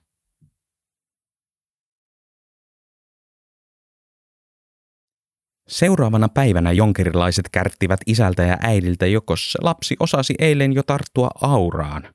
Seuraavana 5.68 6.28
päivänä 6.28 6.72
jonkerilaiset 6.72 7.48
kärttivät 7.48 8.00
isältä 8.06 8.42
ja 8.42 8.58
äidiltä, 8.60 9.06
jokos 9.06 9.58
lapsi 9.60 9.96
osasi 10.00 10.34
eilen 10.38 10.72
jo 10.72 10.82
tarttua 10.82 11.30
auraan. 11.40 12.14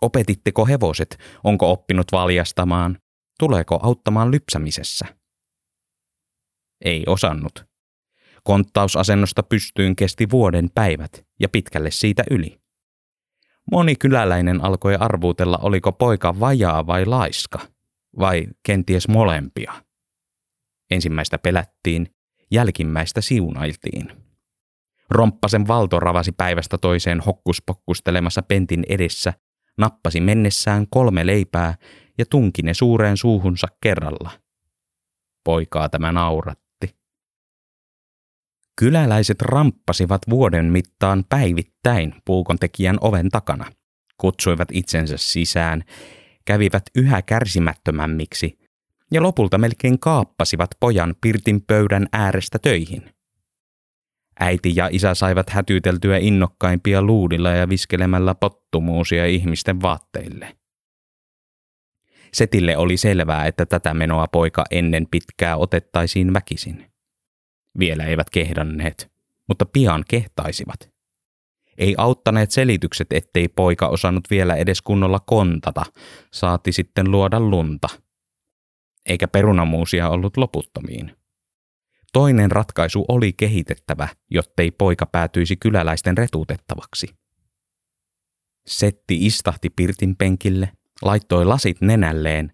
Opetitteko 0.00 0.66
hevoset? 0.66 1.18
Onko 1.44 1.72
oppinut 1.72 2.06
valjastamaan? 2.12 2.98
Tuleeko 3.38 3.80
auttamaan 3.82 4.30
lypsämisessä? 4.30 5.06
Ei 6.84 7.04
osannut. 7.06 7.64
Konttausasennosta 8.44 9.42
pystyyn 9.42 9.96
kesti 9.96 10.30
vuoden 10.30 10.70
päivät 10.74 11.26
ja 11.40 11.48
pitkälle 11.48 11.90
siitä 11.90 12.24
yli. 12.30 12.60
Moni 13.72 13.96
kyläläinen 13.96 14.64
alkoi 14.64 14.94
arvuutella, 14.94 15.58
oliko 15.62 15.92
poika 15.92 16.40
vajaa 16.40 16.86
vai 16.86 17.06
laiska, 17.06 17.58
vai 18.18 18.46
kenties 18.62 19.08
molempia. 19.08 19.72
Ensimmäistä 20.90 21.38
pelättiin, 21.38 22.14
jälkimmäistä 22.50 23.20
siunailtiin. 23.20 24.12
Romppasen 25.10 25.68
valto 25.68 26.00
ravasi 26.00 26.32
päivästä 26.32 26.78
toiseen 26.78 27.20
hokkuspokkustelemassa 27.20 28.42
pentin 28.42 28.84
edessä, 28.88 29.32
nappasi 29.78 30.20
mennessään 30.20 30.86
kolme 30.90 31.26
leipää 31.26 31.74
ja 32.18 32.26
tunki 32.30 32.62
ne 32.62 32.74
suureen 32.74 33.16
suuhunsa 33.16 33.66
kerralla. 33.82 34.30
Poikaa 35.44 35.88
tämä 35.88 36.12
nauratti. 36.12 36.67
Kyläläiset 38.78 39.42
ramppasivat 39.42 40.22
vuoden 40.30 40.64
mittaan 40.64 41.24
päivittäin 41.28 42.14
puukontekijän 42.24 42.98
oven 43.00 43.28
takana, 43.28 43.72
kutsuivat 44.18 44.68
itsensä 44.72 45.16
sisään, 45.16 45.84
kävivät 46.44 46.82
yhä 46.94 47.22
kärsimättömämmiksi 47.22 48.58
ja 49.12 49.22
lopulta 49.22 49.58
melkein 49.58 49.98
kaappasivat 49.98 50.70
pojan 50.80 51.14
pirtin 51.20 51.62
pöydän 51.66 52.06
äärestä 52.12 52.58
töihin. 52.58 53.14
Äiti 54.40 54.72
ja 54.76 54.88
isä 54.92 55.14
saivat 55.14 55.50
hätyyteltyä 55.50 56.18
innokkaimpia 56.18 57.02
luudilla 57.02 57.50
ja 57.50 57.68
viskelemällä 57.68 58.34
pottumuusia 58.34 59.26
ihmisten 59.26 59.82
vaatteille. 59.82 60.56
Setille 62.34 62.76
oli 62.76 62.96
selvää, 62.96 63.46
että 63.46 63.66
tätä 63.66 63.94
menoa 63.94 64.26
poika 64.32 64.64
ennen 64.70 65.06
pitkää 65.10 65.56
otettaisiin 65.56 66.32
väkisin. 66.32 66.97
Vielä 67.78 68.04
eivät 68.04 68.30
kehdanneet, 68.30 69.10
mutta 69.48 69.66
pian 69.66 70.04
kehtaisivat. 70.08 70.90
Ei 71.78 71.94
auttaneet 71.98 72.50
selitykset, 72.50 73.06
ettei 73.12 73.48
poika 73.48 73.88
osannut 73.88 74.24
vielä 74.30 74.54
edes 74.54 74.82
kunnolla 74.82 75.20
kontata, 75.20 75.84
saati 76.32 76.72
sitten 76.72 77.10
luoda 77.10 77.40
lunta. 77.40 77.88
Eikä 79.06 79.28
perunamuusia 79.28 80.08
ollut 80.08 80.36
loputtomiin. 80.36 81.16
Toinen 82.12 82.50
ratkaisu 82.50 83.04
oli 83.08 83.32
kehitettävä, 83.32 84.08
jottei 84.30 84.70
poika 84.70 85.06
päätyisi 85.06 85.56
kyläläisten 85.56 86.18
retuutettavaksi. 86.18 87.08
Setti 88.66 89.26
istahti 89.26 89.70
pirtin 89.70 90.16
penkille, 90.16 90.72
laittoi 91.02 91.44
lasit 91.44 91.80
nenälleen 91.80 92.52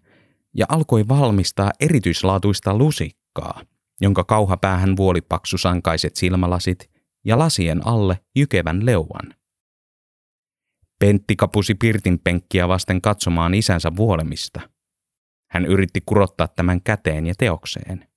ja 0.53 0.65
alkoi 0.69 1.07
valmistaa 1.07 1.71
erityislaatuista 1.79 2.77
lusikkaa– 2.77 3.61
jonka 4.01 4.23
kauhapäähän 4.23 4.97
vuolipaksu 4.97 5.57
sankaiset 5.57 6.15
silmälasit 6.15 6.91
ja 7.25 7.39
lasien 7.39 7.87
alle 7.87 8.19
jykevän 8.35 8.85
leuan. 8.85 9.33
Pentti 10.99 11.35
kapusi 11.35 11.75
pirtin 11.75 12.19
penkkiä 12.19 12.67
vasten 12.67 13.01
katsomaan 13.01 13.53
isänsä 13.53 13.95
vuolemista. 13.95 14.61
Hän 15.51 15.65
yritti 15.65 16.01
kurottaa 16.05 16.47
tämän 16.47 16.81
käteen 16.81 17.27
ja 17.27 17.33
teokseen. 17.37 18.07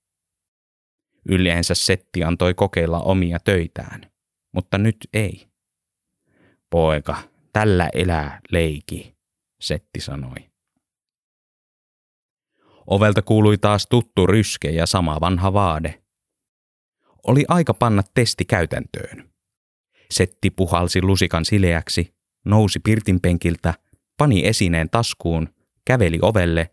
Yleensä 1.29 1.75
Setti 1.75 2.23
antoi 2.23 2.53
kokeilla 2.53 2.99
omia 2.99 3.39
töitään, 3.39 4.11
mutta 4.53 4.77
nyt 4.77 4.97
ei. 5.13 5.49
Poika, 6.69 7.17
tällä 7.53 7.89
elää 7.93 8.39
leiki, 8.51 9.15
Setti 9.61 9.99
sanoi. 9.99 10.48
Ovelta 12.89 13.21
kuului 13.21 13.57
taas 13.57 13.87
tuttu 13.89 14.27
ryske 14.27 14.69
ja 14.69 14.85
sama 14.85 15.17
vanha 15.21 15.53
vaade. 15.53 16.03
Oli 17.27 17.45
aika 17.47 17.73
panna 17.73 18.03
testi 18.13 18.45
käytäntöön. 18.45 19.29
Setti 20.11 20.49
puhalsi 20.49 21.01
lusikan 21.01 21.45
sileäksi, 21.45 22.15
nousi 22.45 22.79
pirtinpenkiltä, 22.79 23.73
pani 24.17 24.47
esineen 24.47 24.89
taskuun, 24.89 25.49
käveli 25.85 26.19
ovelle 26.21 26.71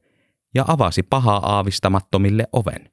ja 0.54 0.64
avasi 0.68 1.02
pahaa 1.02 1.56
aavistamattomille 1.56 2.46
oven. 2.52 2.92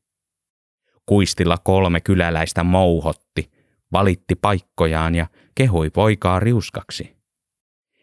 Kuistilla 1.06 1.58
kolme 1.58 2.02
kyläläistä 2.02 2.64
mouhotti, 2.64 3.52
valitti 3.92 4.36
paikkojaan 4.36 5.16
ja 5.16 5.28
kehui 5.56 5.90
poikaa 5.90 6.40
riuskaksi. 6.40 7.16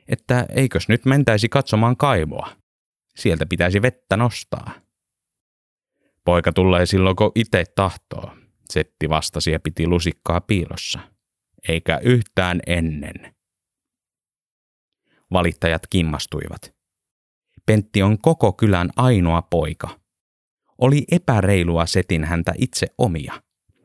Että 0.08 0.46
eikös 0.48 0.88
nyt 0.88 1.04
mentäisi 1.04 1.48
katsomaan 1.48 1.96
kaivoa. 1.96 2.50
Sieltä 3.16 3.46
pitäisi 3.46 3.82
vettä 3.82 4.16
nostaa. 4.16 4.89
Poika 6.24 6.52
tulee 6.52 6.86
silloin, 6.86 7.16
kun 7.16 7.32
itse 7.34 7.64
tahtoo, 7.74 8.32
Setti 8.70 9.08
vastasi 9.08 9.50
ja 9.50 9.60
piti 9.60 9.86
lusikkaa 9.86 10.40
piilossa. 10.40 10.98
Eikä 11.68 11.98
yhtään 12.02 12.60
ennen. 12.66 13.34
Valittajat 15.32 15.86
kimmastuivat. 15.90 16.74
Pentti 17.66 18.02
on 18.02 18.18
koko 18.18 18.52
kylän 18.52 18.90
ainoa 18.96 19.42
poika. 19.42 20.00
Oli 20.78 21.04
epäreilua 21.12 21.86
Setin 21.86 22.24
häntä 22.24 22.52
itse 22.58 22.86
omia. 22.98 23.42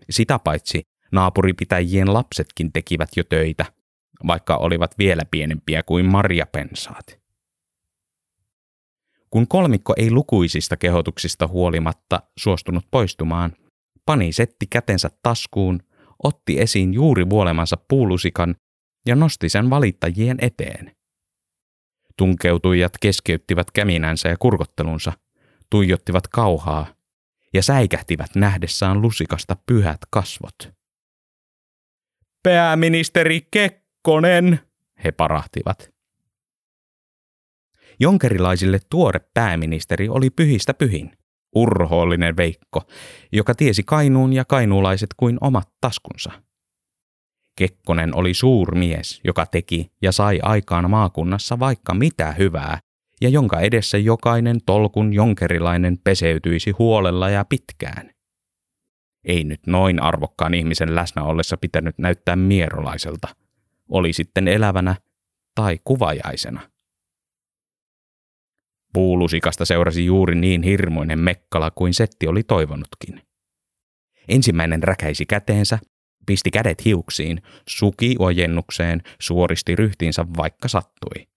Sitä 0.10 0.40
paitsi 0.40 0.82
naapuripitäjien 1.12 2.14
lapsetkin 2.14 2.74
tekivät 2.74 3.10
jo 3.18 3.24
töitä, 3.24 3.66
vaikka 4.28 4.58
olivat 4.58 4.98
vielä 4.98 5.22
pienempiä 5.32 5.84
kuin 5.84 6.06
marjapensaat. 6.06 7.20
Kun 9.36 9.48
kolmikko 9.48 9.94
ei 9.98 10.12
lukuisista 10.12 10.78
kehotuksista 10.78 11.48
huolimatta 11.48 12.20
suostunut 12.38 12.86
poistumaan, 12.92 13.54
pani 14.06 14.32
setti 14.32 14.68
kätensä 14.68 15.10
taskuun, 15.24 15.80
otti 16.24 16.62
esiin 16.62 16.94
juuri 16.94 17.30
vuolemansa 17.30 17.78
puulusikan 17.88 18.56
ja 19.08 19.16
nosti 19.16 19.50
sen 19.50 19.70
valittajien 19.70 20.38
eteen. 20.42 20.96
Tunkeutujat 22.18 22.92
keskeyttivät 23.02 23.72
käminänsä 23.72 24.30
ja 24.30 24.38
kurkottelunsa, 24.38 25.14
tuijottivat 25.70 26.28
kauhaa 26.28 26.88
ja 27.54 27.64
säikähtivät 27.64 28.36
nähdessään 28.36 29.02
lusikasta 29.02 29.56
pyhät 29.66 30.00
kasvot. 30.10 30.70
Pääministeri 32.44 33.48
Kekkonen, 33.52 34.60
he 35.04 35.12
parahtivat. 35.12 35.95
Jonkerilaisille 38.00 38.80
tuore 38.90 39.20
pääministeri 39.34 40.10
oli 40.10 40.30
pyhistä 40.30 40.74
pyhin, 40.74 41.12
urhoollinen 41.56 42.38
Veikko, 42.38 42.82
joka 43.32 43.56
tiesi 43.56 43.84
Kainuun 43.84 44.34
ja 44.34 44.46
kainuulaiset 44.46 45.10
kuin 45.18 45.38
omat 45.42 45.70
taskunsa. 45.82 46.32
Kekkonen 47.58 48.16
oli 48.16 48.34
suurmies, 48.34 49.22
joka 49.24 49.46
teki 49.46 49.92
ja 50.02 50.12
sai 50.12 50.40
aikaan 50.44 50.90
maakunnassa 50.90 51.60
vaikka 51.60 51.94
mitä 51.94 52.32
hyvää, 52.32 52.80
ja 53.22 53.30
jonka 53.30 53.60
edessä 53.60 53.98
jokainen 53.98 54.58
tolkun 54.66 55.14
jonkerilainen 55.14 55.98
peseytyisi 56.04 56.72
huolella 56.72 57.30
ja 57.30 57.46
pitkään. 57.46 58.12
Ei 59.24 59.44
nyt 59.44 59.68
noin 59.68 60.02
arvokkaan 60.02 60.54
ihmisen 60.54 60.96
läsnä 60.96 61.24
ollessa 61.24 61.58
pitänyt 61.58 61.98
näyttää 61.98 62.36
mierolaiselta, 62.36 63.28
oli 63.90 64.14
sitten 64.14 64.48
elävänä 64.48 64.96
tai 65.56 65.80
kuvajaisena. 65.84 66.75
Puulusikasta 68.96 69.66
seurasi 69.66 70.06
juuri 70.06 70.36
niin 70.36 70.64
hirmuinen 70.64 71.20
mekkala 71.20 71.72
kuin 71.72 71.94
Setti 71.94 72.28
oli 72.28 72.44
toivonutkin. 72.44 73.22
Ensimmäinen 74.28 74.84
räkäisi 74.84 75.26
käteensä, 75.26 75.80
pisti 76.26 76.52
kädet 76.52 76.86
hiuksiin, 76.86 77.42
suki 77.70 78.16
ojennukseen, 78.20 79.02
suoristi 79.22 79.76
ryhtiinsä 79.76 80.26
vaikka 80.38 80.68
sattui. 80.68 81.28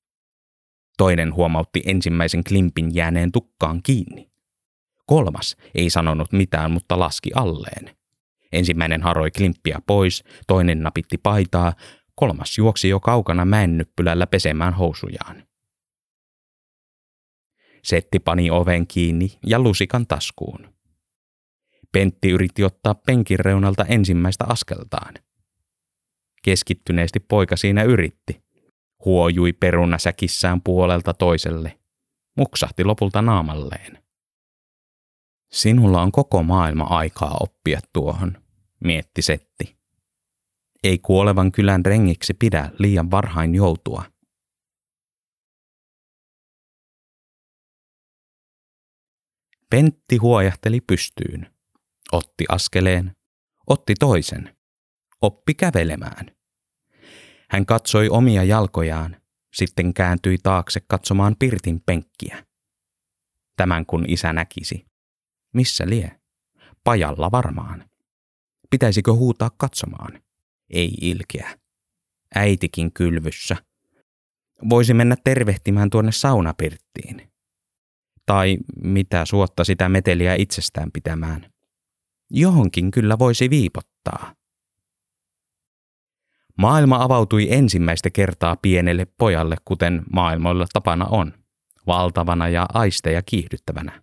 Toinen 0.98 1.34
huomautti 1.34 1.82
ensimmäisen 1.86 2.44
klimpin 2.44 2.94
jääneen 2.94 3.32
tukkaan 3.32 3.80
kiinni. 3.82 4.30
Kolmas 5.06 5.56
ei 5.74 5.90
sanonut 5.90 6.32
mitään, 6.32 6.70
mutta 6.70 6.98
laski 6.98 7.30
alleen. 7.34 7.96
Ensimmäinen 8.52 9.02
haroi 9.02 9.30
klimppiä 9.30 9.78
pois, 9.86 10.24
toinen 10.46 10.82
napitti 10.82 11.18
paitaa, 11.18 11.72
kolmas 12.14 12.58
juoksi 12.58 12.88
jo 12.88 13.00
kaukana 13.00 13.44
mäennyppylällä 13.44 14.26
pesemään 14.26 14.74
housujaan. 14.74 15.47
Setti 17.82 18.18
pani 18.18 18.50
oven 18.50 18.86
kiinni 18.86 19.38
ja 19.46 19.58
lusikan 19.58 20.06
taskuun. 20.06 20.74
Pentti 21.92 22.30
yritti 22.30 22.64
ottaa 22.64 22.94
penkin 22.94 23.38
reunalta 23.38 23.84
ensimmäistä 23.84 24.44
askeltaan. 24.48 25.14
Keskittyneesti 26.42 27.20
poika 27.20 27.56
siinä 27.56 27.82
yritti. 27.82 28.42
Huojui 29.04 29.52
perunasäkissään 29.52 30.60
puolelta 30.62 31.14
toiselle. 31.14 31.78
Muksahti 32.36 32.84
lopulta 32.84 33.22
naamalleen. 33.22 34.02
Sinulla 35.52 36.02
on 36.02 36.12
koko 36.12 36.42
maailma 36.42 36.84
aikaa 36.84 37.36
oppia 37.40 37.80
tuohon, 37.92 38.42
mietti 38.84 39.22
Setti. 39.22 39.76
Ei 40.84 40.98
kuolevan 40.98 41.52
kylän 41.52 41.86
rengiksi 41.86 42.34
pidä 42.34 42.70
liian 42.78 43.10
varhain 43.10 43.54
joutua. 43.54 44.04
Pentti 49.70 50.16
huojahteli 50.16 50.80
pystyyn. 50.80 51.52
Otti 52.12 52.44
askeleen, 52.48 53.16
otti 53.66 53.94
toisen, 53.94 54.56
oppi 55.22 55.54
kävelemään. 55.54 56.36
Hän 57.50 57.66
katsoi 57.66 58.08
omia 58.08 58.44
jalkojaan, 58.44 59.16
sitten 59.54 59.94
kääntyi 59.94 60.38
taakse 60.42 60.80
katsomaan 60.88 61.36
Pirtin 61.38 61.80
penkkiä. 61.86 62.46
Tämän 63.56 63.86
kun 63.86 64.04
isä 64.08 64.32
näkisi. 64.32 64.86
Missä 65.54 65.84
lie? 65.88 66.20
Pajalla 66.84 67.30
varmaan. 67.30 67.90
Pitäisikö 68.70 69.12
huutaa 69.12 69.50
katsomaan? 69.56 70.22
Ei 70.70 70.88
ilkeä. 71.00 71.58
Äitikin 72.34 72.92
kylvyssä. 72.92 73.56
Voisi 74.70 74.94
mennä 74.94 75.16
tervehtimään 75.24 75.90
tuonne 75.90 76.12
saunapirttiin. 76.12 77.32
Tai 78.28 78.58
mitä 78.82 79.24
suotta 79.24 79.64
sitä 79.64 79.88
meteliä 79.88 80.34
itsestään 80.34 80.92
pitämään. 80.92 81.50
Johonkin 82.30 82.90
kyllä 82.90 83.18
voisi 83.18 83.50
viipottaa. 83.50 84.34
Maailma 86.58 87.02
avautui 87.02 87.46
ensimmäistä 87.50 88.10
kertaa 88.10 88.56
pienelle 88.56 89.06
pojalle, 89.18 89.56
kuten 89.64 90.02
maailmoilla 90.12 90.66
tapana 90.72 91.06
on, 91.06 91.32
valtavana 91.86 92.48
ja 92.48 92.66
aisteja 92.74 93.22
kiihdyttävänä. 93.22 94.02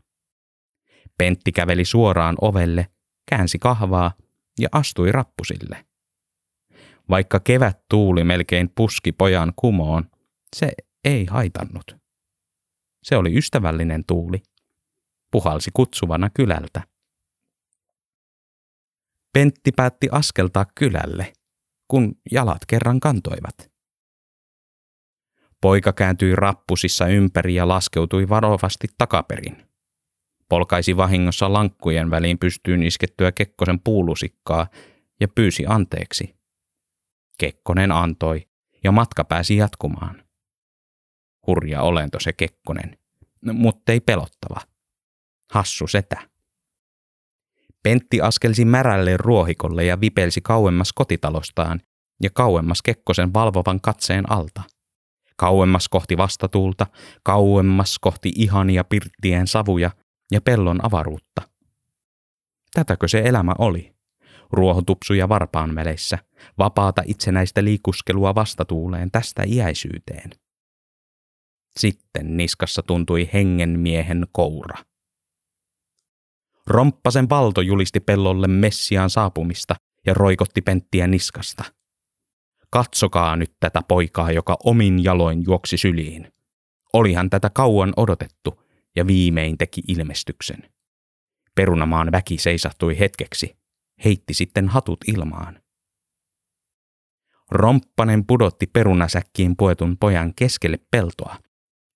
Pentti 1.18 1.52
käveli 1.52 1.86
suoraan 1.86 2.36
ovelle, 2.42 2.88
käänsi 3.30 3.60
kahvaa 3.60 4.12
ja 4.60 4.70
astui 4.72 5.12
rappusille. 5.12 5.86
Vaikka 7.10 7.40
kevät 7.40 7.80
tuuli 7.90 8.24
melkein 8.24 8.70
puski 8.76 9.12
pojan 9.12 9.54
kumoon, 9.56 10.10
se 10.56 10.72
ei 11.04 11.26
haitannut. 11.26 12.05
Se 13.06 13.18
oli 13.18 13.38
ystävällinen 13.38 14.04
tuuli. 14.08 14.44
Puhalsi 15.32 15.72
kutsuvana 15.74 16.30
kylältä. 16.30 16.82
Pentti 19.34 19.72
päätti 19.72 20.08
askeltaa 20.12 20.66
kylälle, 20.76 21.34
kun 21.88 22.16
jalat 22.32 22.66
kerran 22.68 23.00
kantoivat. 23.00 23.72
Poika 25.62 25.94
kääntyi 25.94 26.36
rappusissa 26.36 27.08
ympäri 27.08 27.56
ja 27.56 27.68
laskeutui 27.68 28.30
varovasti 28.30 28.88
takaperin. 28.98 29.66
Polkaisi 30.50 30.98
vahingossa 30.98 31.54
lankkujen 31.54 32.12
väliin 32.12 32.40
pystyyn 32.40 32.84
iskettyä 32.84 33.32
Kekkosen 33.32 33.80
puulusikkaa 33.80 34.68
ja 35.20 35.28
pyysi 35.28 35.66
anteeksi. 35.68 36.36
Kekkonen 37.38 37.92
antoi 37.92 38.48
ja 38.84 38.92
matka 38.92 39.24
pääsi 39.24 39.58
jatkumaan. 39.58 40.25
Hurja 41.48 41.82
olento 41.82 42.20
se 42.20 42.34
Kekkonen, 42.34 42.98
mutta 43.54 43.92
ei 43.92 44.00
pelottava. 44.00 44.62
Hassu 45.52 45.88
setä. 45.88 46.30
Pentti 47.84 48.22
askelsi 48.22 48.66
märälle 48.66 49.18
ruohikolle 49.18 49.86
ja 49.86 50.02
vipelsi 50.02 50.42
kauemmas 50.42 50.94
kotitalostaan 50.94 51.82
ja 52.24 52.30
kauemmas 52.30 52.82
Kekkosen 52.82 53.34
valvovan 53.34 53.82
katseen 53.82 54.32
alta. 54.32 54.62
Kauemmas 55.38 55.90
kohti 55.90 56.18
vastatuulta, 56.18 56.88
kauemmas 57.24 58.00
kohti 58.00 58.32
ihania 58.36 58.84
pirttien 58.84 59.48
savuja 59.48 59.92
ja 60.32 60.42
pellon 60.42 60.86
avaruutta. 60.86 61.42
Tätäkö 62.74 63.08
se 63.08 63.22
elämä 63.26 63.54
oli? 63.58 63.96
Ruohotupsuja 64.52 65.30
varpaan 65.30 65.76
väleissä, 65.76 66.18
vapaata 66.58 67.02
itsenäistä 67.06 67.64
liikuskelua 67.64 68.36
vastatuuleen 68.36 69.12
tästä 69.12 69.44
iäisyyteen. 69.48 70.30
Sitten 71.80 72.38
niskassa 72.38 72.82
tuntui 72.84 73.30
hengenmiehen 73.34 74.28
koura. 74.32 74.76
Romppasen 76.68 77.30
valto 77.30 77.62
julisti 77.62 78.00
pellolle 78.00 78.48
Messiaan 78.48 79.10
saapumista 79.10 79.76
ja 80.06 80.14
roikotti 80.14 80.62
penttiä 80.62 81.08
niskasta. 81.08 81.64
Katsokaa 82.70 83.36
nyt 83.36 83.56
tätä 83.60 83.82
poikaa, 83.88 84.32
joka 84.32 84.58
omin 84.64 85.04
jaloin 85.04 85.44
juoksi 85.46 85.78
syliin. 85.78 86.34
Olihan 86.94 87.30
tätä 87.30 87.50
kauan 87.50 87.94
odotettu 87.98 88.64
ja 88.96 89.08
viimein 89.08 89.58
teki 89.58 89.82
ilmestyksen. 89.88 90.70
Perunamaan 91.56 92.12
väki 92.12 92.38
seisahtui 92.38 93.00
hetkeksi, 93.00 93.58
heitti 94.06 94.34
sitten 94.34 94.70
hatut 94.70 95.00
ilmaan. 95.08 95.60
Romppanen 97.52 98.26
pudotti 98.26 98.68
perunasäkkiin 98.68 99.56
puetun 99.58 99.98
pojan 99.98 100.34
keskelle 100.36 100.80
peltoa, 100.92 101.36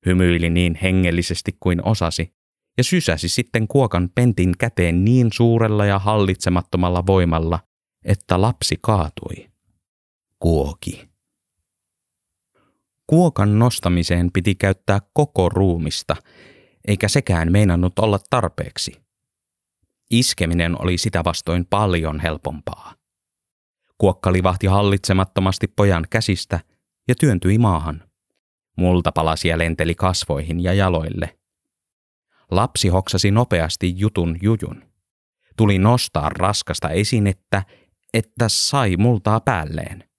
hymyili 0.05 0.49
niin 0.49 0.79
hengellisesti 0.81 1.57
kuin 1.59 1.85
osasi 1.85 2.33
ja 2.77 2.83
sysäsi 2.83 3.29
sitten 3.29 3.67
kuokan 3.67 4.09
pentin 4.15 4.57
käteen 4.57 5.05
niin 5.05 5.27
suurella 5.33 5.85
ja 5.85 5.99
hallitsemattomalla 5.99 7.05
voimalla, 7.07 7.59
että 8.05 8.41
lapsi 8.41 8.75
kaatui. 8.81 9.49
Kuoki. 10.39 11.09
Kuokan 13.07 13.59
nostamiseen 13.59 14.31
piti 14.33 14.55
käyttää 14.55 14.99
koko 15.13 15.49
ruumista, 15.49 16.15
eikä 16.88 17.07
sekään 17.07 17.51
meinannut 17.51 17.99
olla 17.99 18.19
tarpeeksi. 18.29 19.01
Iskeminen 20.12 20.81
oli 20.81 20.97
sitä 20.97 21.23
vastoin 21.23 21.65
paljon 21.65 22.19
helpompaa. 22.19 22.93
Kuokka 23.97 24.33
livahti 24.33 24.67
hallitsemattomasti 24.67 25.67
pojan 25.67 26.07
käsistä 26.09 26.59
ja 27.07 27.15
työntyi 27.19 27.57
maahan. 27.57 28.08
Multapalasia 28.79 29.57
lenteli 29.57 29.95
kasvoihin 29.95 30.63
ja 30.63 30.73
jaloille. 30.73 31.37
Lapsi 32.51 32.87
hoksasi 32.87 33.31
nopeasti 33.31 33.93
jutun 33.99 34.37
jujun. 34.41 34.83
Tuli 35.57 35.79
nostaa 35.79 36.29
raskasta 36.29 36.89
esinettä, 36.89 37.63
että 38.13 38.49
sai 38.49 38.97
multaa 38.97 39.39
päälleen. 39.39 40.09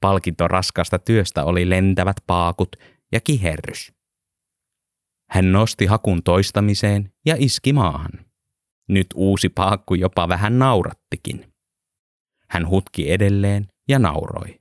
Palkinto 0.00 0.48
raskasta 0.48 0.98
työstä 0.98 1.44
oli 1.44 1.70
lentävät 1.70 2.16
paakut 2.26 2.76
ja 3.12 3.20
kiherrys. 3.20 3.92
Hän 5.30 5.52
nosti 5.52 5.86
hakun 5.86 6.22
toistamiseen 6.22 7.12
ja 7.26 7.34
iski 7.38 7.72
maahan. 7.72 8.12
Nyt 8.88 9.06
uusi 9.14 9.48
paakku 9.48 9.94
jopa 9.94 10.28
vähän 10.28 10.58
naurattikin. 10.58 11.52
Hän 12.48 12.68
hutki 12.68 13.12
edelleen 13.12 13.68
ja 13.88 13.98
nauroi. 13.98 14.59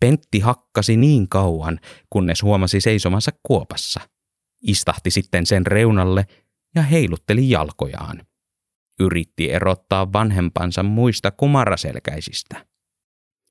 Pentti 0.00 0.40
hakkasi 0.40 0.96
niin 0.96 1.28
kauan, 1.28 1.80
kunnes 2.10 2.42
huomasi 2.42 2.80
seisomassa 2.80 3.32
kuopassa– 3.42 4.00
istahti 4.62 5.10
sitten 5.10 5.46
sen 5.46 5.66
reunalle 5.66 6.26
ja 6.74 6.82
heilutteli 6.82 7.50
jalkojaan. 7.50 8.26
Yritti 9.00 9.50
erottaa 9.50 10.12
vanhempansa 10.12 10.82
muista 10.82 11.30
kumaraselkäisistä. 11.30 12.66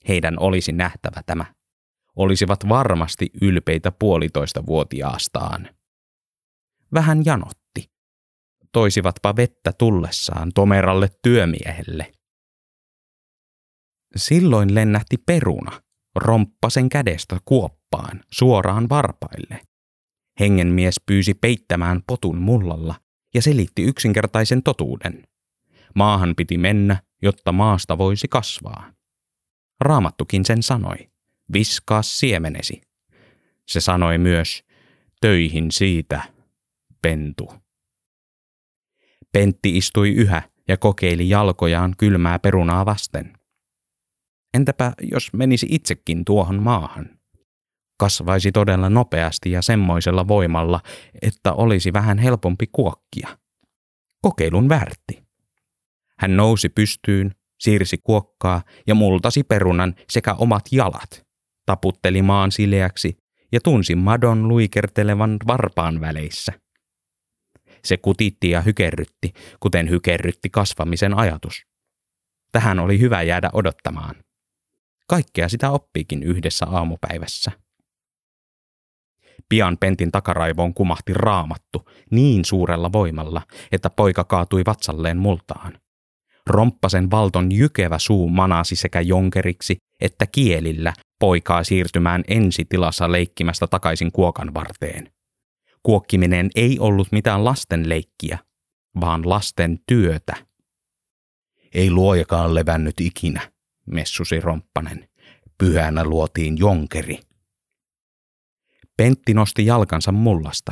Heidän 0.08 0.40
olisi 0.40 0.72
nähtävä 0.72 1.22
tämä. 1.26 1.46
Olisivat 2.16 2.70
varmasti 2.70 3.30
ylpeitä 3.42 3.92
puolitoista 3.92 4.66
vuotiaastaan. 4.66 5.70
Vähän 6.94 7.26
janotti. 7.26 7.92
Toisivatpa 8.72 9.36
vettä 9.36 9.74
tullessaan 9.74 10.52
tomeralle 10.56 11.10
työmiehelle. 11.22 12.12
Silloin 14.16 14.76
lennähti 14.76 15.18
peruna, 15.18 15.82
romppasen 16.18 16.90
kädestä 16.90 17.38
kuoppaan, 17.46 18.22
suoraan 18.32 18.90
varpaille. 18.90 19.62
Hengenmies 20.40 20.96
pyysi 21.06 21.34
peittämään 21.34 22.02
potun 22.08 22.38
mullalla 22.38 22.96
ja 23.34 23.42
selitti 23.42 23.84
yksinkertaisen 23.84 24.64
totuuden. 24.64 25.24
Maahan 25.96 26.34
piti 26.38 26.58
mennä, 26.58 27.02
jotta 27.22 27.52
maasta 27.52 27.98
voisi 27.98 28.28
kasvaa. 28.28 28.92
Raamattukin 29.80 30.46
sen 30.46 30.64
sanoi, 30.64 30.98
viskaa 31.54 32.02
siemenesi. 32.02 32.82
Se 33.68 33.82
sanoi 33.82 34.18
myös, 34.18 34.64
töihin 35.22 35.72
siitä, 35.72 36.22
pentu. 37.02 37.54
Pentti 39.32 39.78
istui 39.78 40.10
yhä 40.10 40.42
ja 40.68 40.78
kokeili 40.78 41.30
jalkojaan 41.30 41.94
kylmää 41.98 42.40
perunaa 42.40 42.86
vasten. 42.86 43.37
Entäpä 44.54 44.94
jos 45.02 45.34
menisi 45.34 45.68
itsekin 45.70 46.26
tuohon 46.26 46.64
maahan? 46.64 47.10
Kasvaisi 48.00 48.52
todella 48.52 48.90
nopeasti 48.90 49.52
ja 49.52 49.62
semmoisella 49.62 50.28
voimalla, 50.28 50.82
että 51.22 51.54
olisi 51.54 51.94
vähän 51.94 52.18
helpompi 52.18 52.68
kuokkia. 52.72 53.38
Kokeilun 54.22 54.70
värtti. 54.70 55.24
Hän 56.20 56.38
nousi 56.38 56.70
pystyyn, 56.70 57.32
siirsi 57.60 57.98
kuokkaa 57.98 58.62
ja 58.88 58.96
multasi 58.96 59.44
perunan 59.44 59.96
sekä 60.10 60.34
omat 60.34 60.64
jalat, 60.72 61.26
taputteli 61.66 62.22
maan 62.22 62.52
sileäksi 62.52 63.18
ja 63.52 63.60
tunsi 63.64 63.96
madon 63.96 64.48
luikertelevan 64.48 65.38
varpaan 65.48 66.02
väleissä. 66.02 66.54
Se 67.84 67.98
kutitti 67.98 68.50
ja 68.50 68.62
hykerrytti, 68.62 69.34
kuten 69.60 69.90
hykerrytti 69.90 70.50
kasvamisen 70.50 71.18
ajatus. 71.18 71.66
Tähän 72.52 72.80
oli 72.80 73.00
hyvä 73.00 73.22
jäädä 73.22 73.50
odottamaan. 73.54 74.16
Kaikkea 75.10 75.50
sitä 75.50 75.72
oppiikin 75.72 76.24
yhdessä 76.24 76.66
aamupäivässä. 76.66 77.52
Pian 79.50 79.78
Pentin 79.80 80.12
takaraivoon 80.12 80.74
kumahti 80.74 81.14
raamattu 81.14 81.90
niin 82.12 82.46
suurella 82.46 82.92
voimalla, 82.92 83.42
että 83.72 83.90
poika 83.90 84.24
kaatui 84.24 84.64
vatsalleen 84.66 85.18
multaan. 85.18 85.80
Romppasen 86.48 87.12
valton 87.12 87.52
jykevä 87.52 88.00
suu 88.00 88.30
manasi 88.30 88.76
sekä 88.76 89.02
jonkeriksi 89.02 89.78
että 90.02 90.26
kielillä 90.28 90.94
poikaa 91.20 91.64
siirtymään 91.64 92.24
ensitilassa 92.28 93.12
leikkimästä 93.12 93.68
takaisin 93.68 94.12
kuokan 94.12 94.54
varteen. 94.54 95.12
Kuokkiminen 95.84 96.50
ei 96.56 96.80
ollut 96.80 97.08
mitään 97.12 97.46
lasten 97.46 97.90
leikkiä, 97.90 98.40
vaan 99.02 99.30
lasten 99.30 99.80
työtä. 99.88 100.36
Ei 101.74 101.92
luojakaan 101.92 102.56
levännyt 102.56 103.02
ikinä, 103.02 103.52
messusi 103.88 104.40
Romppanen. 104.40 105.10
Pyhänä 105.58 106.04
luotiin 106.04 106.58
jonkeri. 106.58 107.20
Pentti 108.98 109.34
nosti 109.34 109.66
jalkansa 109.66 110.12
mullasta. 110.12 110.72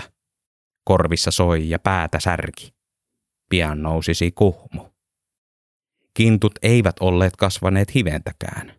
Korvissa 0.83 1.31
soi 1.31 1.69
ja 1.69 1.79
päätä 1.79 2.19
särki. 2.19 2.75
Pian 3.49 3.81
nousisi 3.81 4.31
kuhmu. 4.31 4.89
Kintut 6.13 6.53
eivät 6.61 6.95
olleet 6.99 7.35
kasvaneet 7.35 7.95
hiventäkään. 7.95 8.73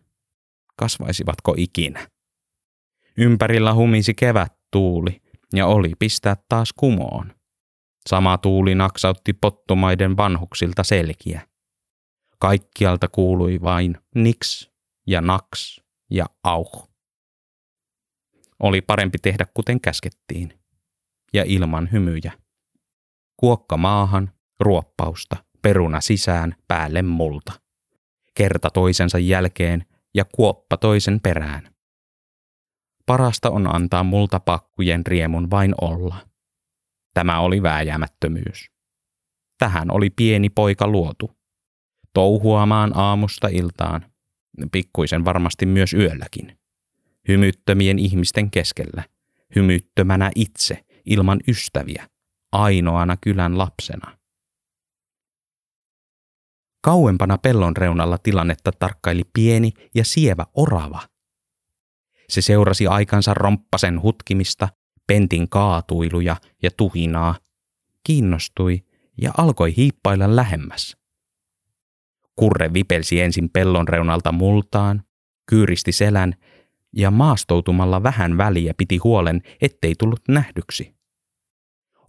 Kasvaisivatko 0.75 1.53
ikinä? 1.57 2.07
Ympärillä 3.17 3.73
humisi 3.73 4.13
kevät 4.13 4.53
tuuli 4.71 5.21
ja 5.53 5.67
oli 5.67 5.93
pistää 5.99 6.35
taas 6.49 6.73
kumoon. 6.73 7.33
Sama 8.09 8.37
tuuli 8.37 8.75
naksautti 8.75 9.33
pottumaiden 9.33 10.17
vanhuksilta 10.17 10.83
selkiä. 10.83 11.47
Kaikkialta 12.39 13.07
kuului 13.07 13.61
vain 13.61 13.97
niks 14.15 14.71
ja 15.07 15.21
naks 15.21 15.81
ja 16.11 16.25
auh. 16.43 16.89
Oli 18.59 18.81
parempi 18.81 19.17
tehdä 19.17 19.45
kuten 19.53 19.81
käskettiin. 19.81 20.59
Ja 21.33 21.43
ilman 21.43 21.89
hymyjä. 21.91 22.31
Kuokka 23.37 23.77
maahan, 23.77 24.31
ruoppausta, 24.59 25.43
peruna 25.61 26.01
sisään, 26.01 26.55
päälle 26.67 27.01
multa. 27.01 27.53
Kerta 28.33 28.69
toisensa 28.69 29.19
jälkeen 29.19 29.85
ja 30.15 30.25
kuoppa 30.25 30.77
toisen 30.77 31.19
perään. 31.23 31.75
Parasta 33.05 33.49
on 33.49 33.75
antaa 33.75 34.03
multa 34.03 34.39
pakkujen 34.39 35.05
riemun 35.05 35.49
vain 35.49 35.75
olla. 35.81 36.27
Tämä 37.13 37.39
oli 37.39 37.63
vääjäämättömyys. 37.63 38.71
Tähän 39.59 39.91
oli 39.91 40.09
pieni 40.09 40.49
poika 40.49 40.87
luotu. 40.87 41.36
Touhuamaan 42.17 42.91
aamusta 42.95 43.47
iltaan, 43.47 44.05
pikkuisen 44.71 45.25
varmasti 45.25 45.65
myös 45.65 45.93
yölläkin 45.93 46.59
hymyttömien 47.27 47.99
ihmisten 47.99 48.51
keskellä, 48.51 49.03
hymyttömänä 49.55 50.31
itse, 50.35 50.85
ilman 51.05 51.39
ystäviä, 51.47 52.09
ainoana 52.51 53.17
kylän 53.17 53.57
lapsena. 53.57 54.17
Kauempana 56.81 57.37
pellon 57.37 57.77
reunalla 57.77 58.17
tilannetta 58.17 58.71
tarkkaili 58.71 59.23
pieni 59.33 59.71
ja 59.95 60.05
sievä 60.05 60.45
orava. 60.53 61.01
Se 62.29 62.41
seurasi 62.41 62.87
aikansa 62.87 63.33
romppasen 63.33 64.01
hutkimista, 64.01 64.69
pentin 65.07 65.49
kaatuiluja 65.49 66.35
ja 66.63 66.71
tuhinaa, 66.77 67.35
kiinnostui 68.03 68.85
ja 69.21 69.31
alkoi 69.37 69.75
hiippailla 69.75 70.35
lähemmäs. 70.35 70.96
Kurre 72.37 72.73
vipelsi 72.73 73.21
ensin 73.21 73.49
pellon 73.49 73.87
reunalta 73.87 74.31
multaan, 74.31 75.03
kyyristi 75.49 75.91
selän 75.91 76.33
ja 76.95 77.11
maastoutumalla 77.11 78.03
vähän 78.03 78.37
väliä 78.37 78.73
piti 78.77 78.97
huolen, 78.97 79.41
ettei 79.61 79.95
tullut 79.99 80.21
nähdyksi. 80.27 80.95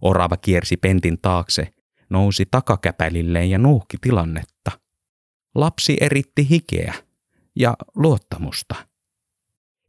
Orava 0.01 0.37
kiersi 0.37 0.77
pentin 0.77 1.17
taakse, 1.21 1.67
nousi 2.09 2.45
takakäpälilleen 2.51 3.49
ja 3.49 3.57
nuuhki 3.57 3.97
tilannetta. 4.01 4.71
Lapsi 5.55 5.97
eritti 6.01 6.49
hikeä 6.49 6.93
ja 7.55 7.73
luottamusta. 7.95 8.75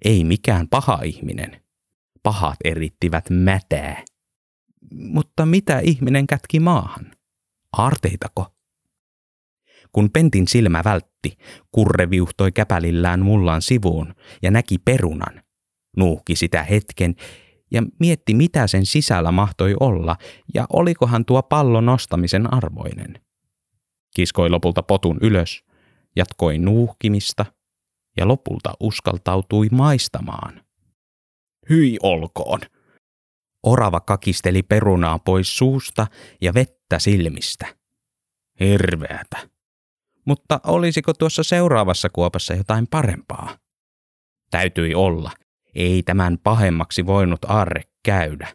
Ei 0.05 0.25
mikään 0.25 0.69
paha 0.69 0.99
ihminen. 1.05 1.63
Pahat 2.23 2.57
erittivät 2.65 3.25
mätää. 3.31 4.05
Mutta 4.93 5.47
mitä 5.47 5.79
ihminen 5.81 6.27
kätki 6.27 6.61
maahan? 6.61 7.13
Aarteitako? 7.73 8.60
Kun 9.93 10.11
Pentin 10.11 10.49
silmä 10.49 10.83
vältti, 10.85 11.37
kurre 11.73 12.11
viuhtoi 12.11 12.53
käpälillään 12.53 13.21
mullan 13.21 13.63
sivuun 13.63 14.15
ja 14.43 14.51
näki 14.51 14.79
perunan. 14.79 15.43
Nuuhki 15.97 16.37
sitä 16.37 16.63
hetken 16.63 17.15
ja 17.71 17.83
mietti, 18.01 18.35
mitä 18.35 18.67
sen 18.67 18.87
sisällä 18.87 19.33
mahtoi 19.33 19.75
olla 19.81 20.17
ja 20.55 20.67
olikohan 20.73 21.25
tuo 21.25 21.43
pallo 21.43 21.81
nostamisen 21.81 22.55
arvoinen. 22.55 23.21
Kiskoi 24.15 24.51
lopulta 24.51 24.83
potun 24.83 25.19
ylös, 25.23 25.65
jatkoi 26.17 26.59
nuuhkimista 26.59 27.47
ja 28.17 28.29
lopulta 28.29 28.75
uskaltautui 28.81 29.69
maistamaan. 29.73 30.61
Hyi 31.71 31.99
olkoon! 32.03 32.61
Orava 33.63 34.01
kakisteli 34.01 34.63
perunaa 34.63 35.19
pois 35.19 35.57
suusta 35.57 36.07
ja 36.41 36.55
vettä 36.55 36.99
silmistä. 36.99 37.67
Hirveätä. 38.61 39.51
Mutta 40.25 40.61
olisiko 40.67 41.13
tuossa 41.15 41.43
seuraavassa 41.43 42.09
kuopassa 42.09 42.55
jotain 42.55 42.87
parempaa? 42.87 43.59
Täytyi 44.51 44.95
olla. 44.95 45.31
Ei 45.75 46.03
tämän 46.03 46.39
pahemmaksi 46.39 47.07
voinut 47.07 47.41
arre 47.49 47.83
käydä. 48.05 48.49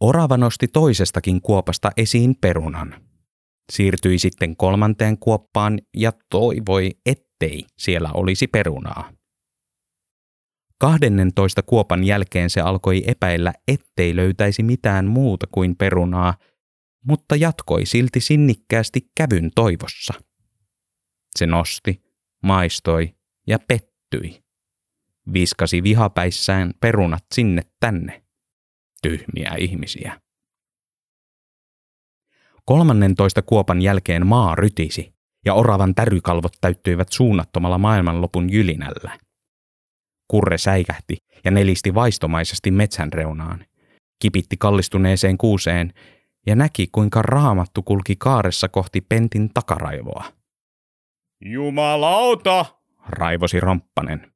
Orava 0.00 0.36
nosti 0.36 0.68
toisestakin 0.68 1.40
kuopasta 1.42 1.90
esiin 1.96 2.36
perunan. 2.40 2.94
Siirtyi 3.72 4.18
sitten 4.18 4.56
kolmanteen 4.56 5.18
kuoppaan 5.18 5.78
ja 5.96 6.12
toivoi, 6.30 6.90
ettei 7.06 7.66
siellä 7.78 8.10
olisi 8.14 8.46
perunaa. 8.46 9.12
Kahdennentoista 10.78 11.62
kuopan 11.62 12.04
jälkeen 12.04 12.50
se 12.50 12.60
alkoi 12.60 13.02
epäillä, 13.06 13.52
ettei 13.68 14.16
löytäisi 14.16 14.62
mitään 14.62 15.06
muuta 15.06 15.46
kuin 15.46 15.76
perunaa– 15.76 16.34
mutta 17.04 17.36
jatkoi 17.36 17.86
silti 17.86 18.20
sinnikkäästi 18.20 19.10
kävyn 19.16 19.50
toivossa. 19.54 20.14
Se 21.38 21.46
nosti, 21.46 22.02
maistoi 22.42 23.14
ja 23.46 23.58
pettyi. 23.58 24.42
Viskasi 25.32 25.82
vihapäissään 25.82 26.74
perunat 26.80 27.24
sinne 27.34 27.62
tänne. 27.80 28.22
Tyhmiä 29.02 29.54
ihmisiä. 29.58 30.20
Kolmannentoista 32.64 33.42
kuopan 33.42 33.82
jälkeen 33.82 34.26
maa 34.26 34.54
rytisi 34.54 35.14
ja 35.44 35.54
oravan 35.54 35.94
tärykalvot 35.94 36.52
täyttyivät 36.60 37.12
suunnattomalla 37.12 37.78
maailmanlopun 37.78 38.52
jylinällä. 38.52 39.18
Kurre 40.28 40.58
säikähti 40.58 41.16
ja 41.44 41.50
nelisti 41.50 41.94
vaistomaisesti 41.94 42.70
metsän 42.70 43.12
reunaan. 43.12 43.64
Kipitti 44.18 44.56
kallistuneeseen 44.56 45.38
kuuseen 45.38 45.92
ja 46.46 46.56
näki, 46.56 46.88
kuinka 46.92 47.22
raamattu 47.22 47.82
kulki 47.82 48.16
kaaressa 48.16 48.68
kohti 48.68 49.00
pentin 49.00 49.50
takaraivoa. 49.54 50.24
Jumalauta, 51.44 52.66
raivosi 53.08 53.60
Romppanen. 53.60 54.32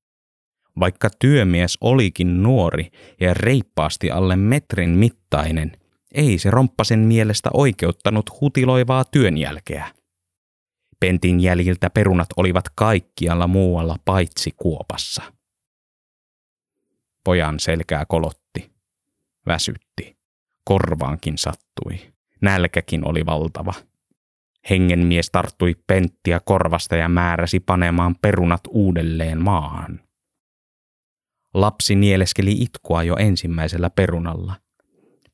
Vaikka 0.81 1.09
työmies 1.19 1.79
olikin 1.81 2.43
nuori 2.43 2.91
ja 3.21 3.35
reippaasti 3.35 4.11
alle 4.11 4.37
metrin 4.37 4.91
mittainen, 4.91 5.73
ei 6.15 6.39
se 6.39 6.51
Romppasen 6.51 6.99
mielestä 6.99 7.51
oikeuttanut 7.55 8.41
hutiloivaa 8.41 9.05
työnjälkeä. 9.05 9.95
Pentin 11.01 11.41
jäljiltä 11.41 11.91
perunat 11.91 12.29
olivat 12.37 12.65
kaikkialla 12.75 13.47
muualla 13.47 13.97
paitsi 14.05 14.51
kuopassa. 14.57 15.23
Pojan 17.25 17.61
selkää 17.61 18.05
kolotti. 18.07 18.73
Väsytti. 19.47 20.14
Korvaankin 20.65 21.39
sattui. 21.39 22.13
Nälkäkin 22.41 23.09
oli 23.09 23.27
valtava. 23.27 23.75
Hengenmies 24.71 25.31
tarttui 25.31 25.75
penttiä 25.87 26.41
korvasta 26.45 26.97
ja 26.97 27.09
määräsi 27.09 27.61
panemaan 27.61 28.15
perunat 28.23 28.61
uudelleen 28.69 29.43
maahan. 29.43 30.01
Lapsi 31.55 31.95
nieleskeli 31.95 32.53
itkua 32.53 33.03
jo 33.03 33.17
ensimmäisellä 33.17 33.91
perunalla. 33.91 34.55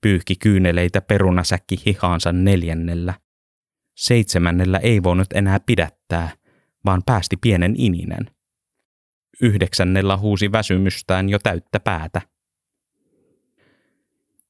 Pyyhki 0.00 0.36
kyyneleitä 0.36 1.00
perunasäkki 1.00 1.82
hihaansa 1.86 2.32
neljännellä. 2.32 3.14
Seitsemännellä 3.96 4.78
ei 4.78 5.02
voinut 5.02 5.32
enää 5.34 5.60
pidättää, 5.66 6.30
vaan 6.84 7.02
päästi 7.06 7.36
pienen 7.36 7.74
ininen. 7.76 8.30
Yhdeksännellä 9.42 10.16
huusi 10.16 10.52
väsymystään 10.52 11.28
jo 11.28 11.38
täyttä 11.38 11.80
päätä. 11.80 12.20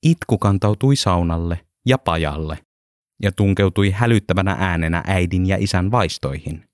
Itku 0.02 0.38
kantautui 0.38 0.96
saunalle 0.96 1.60
ja 1.86 1.98
pajalle 1.98 2.58
ja 3.22 3.32
tunkeutui 3.32 3.90
hälyttävänä 3.90 4.56
äänenä 4.58 5.02
äidin 5.06 5.46
ja 5.46 5.56
isän 5.60 5.90
vaistoihin. 5.90 6.68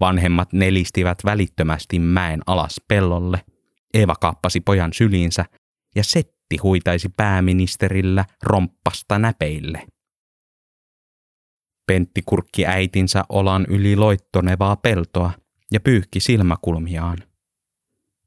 Vanhemmat 0.00 0.52
nelistivät 0.52 1.18
välittömästi 1.24 1.98
mäen 1.98 2.40
alas 2.46 2.80
pellolle. 2.88 3.44
Eeva 3.94 4.14
kaappasi 4.14 4.60
pojan 4.60 4.92
syliinsä 4.92 5.44
ja 5.96 6.04
Setti 6.04 6.56
huitaisi 6.62 7.08
pääministerillä 7.16 8.24
romppasta 8.42 9.18
näpeille. 9.18 9.86
Pentti 11.86 12.22
kurkki 12.26 12.66
äitinsä 12.66 13.24
olan 13.28 13.66
yli 13.68 13.96
loittonevaa 13.96 14.76
peltoa 14.76 15.32
ja 15.72 15.80
pyyhki 15.80 16.20
silmäkulmiaan. 16.20 17.18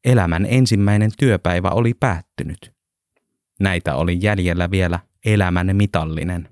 Elämän 0.05 0.45
ensimmäinen 0.49 1.11
työpäivä 1.17 1.69
oli 1.69 1.93
päättynyt. 1.93 2.73
Näitä 3.63 3.95
oli 3.95 4.17
jäljellä 4.21 4.71
vielä 4.71 4.99
elämän 5.25 5.75
mitallinen. 5.75 6.49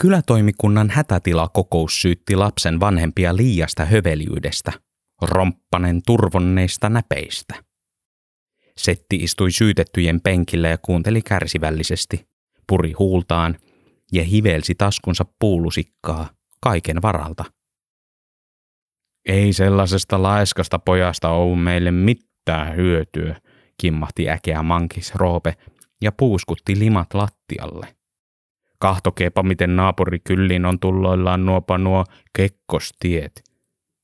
Kylätoimikunnan 0.00 0.90
hätätilakokous 0.90 2.02
syytti 2.02 2.36
lapsen 2.36 2.80
vanhempia 2.80 3.36
liiasta 3.36 3.84
hövelyydessä, 3.84 4.72
romppanen 5.22 6.02
turvonneista 6.06 6.88
näpeistä. 6.88 7.54
Setti 8.76 9.16
istui 9.16 9.52
syytettyjen 9.52 10.20
penkillä 10.20 10.68
ja 10.68 10.78
kuunteli 10.78 11.22
kärsivällisesti, 11.22 12.28
puri 12.66 12.92
huultaan 12.92 13.58
ja 14.12 14.24
hivelsi 14.24 14.74
taskunsa 14.74 15.24
puulusikkaa 15.38 16.30
kaiken 16.60 17.02
varalta. 17.02 17.57
Ei 19.28 19.52
sellaisesta 19.52 20.22
laiskasta 20.22 20.78
pojasta 20.78 21.28
ole 21.28 21.56
meille 21.56 21.90
mitään 21.90 22.76
hyötyä, 22.76 23.36
kimmahti 23.80 24.30
äkeä 24.30 24.62
mankis 24.62 25.14
Roope 25.14 25.54
ja 26.02 26.12
puuskutti 26.12 26.78
limat 26.78 27.14
lattialle. 27.14 27.86
Kahtokeepa, 28.78 29.42
miten 29.42 29.76
naapurikyllin 29.76 30.66
on 30.66 30.80
tulloillaan 30.80 31.46
nuopa 31.46 31.78
nuo 31.78 32.04
kekkostiet. 32.36 33.42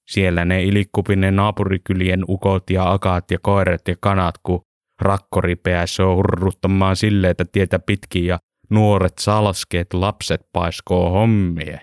Siellä 0.09 0.45
ne 0.45 0.63
ilikkupine 0.63 1.31
naapurikylien 1.31 2.25
ukot 2.29 2.71
ja 2.71 2.93
akaat 2.93 3.31
ja 3.31 3.39
koirat 3.43 3.89
ja 3.89 3.97
kanat, 4.01 4.35
kun 4.43 4.61
rakkoripeässä 5.01 6.07
on 6.07 6.17
hurruttamaan 6.17 6.97
sille, 6.97 7.31
että 7.31 7.45
tietä 7.45 7.79
pitkin 7.79 8.27
ja 8.27 8.39
nuoret 8.71 9.19
salskeet 9.19 9.93
lapset 9.93 10.41
paiskoo 10.53 11.11
hommie. 11.11 11.81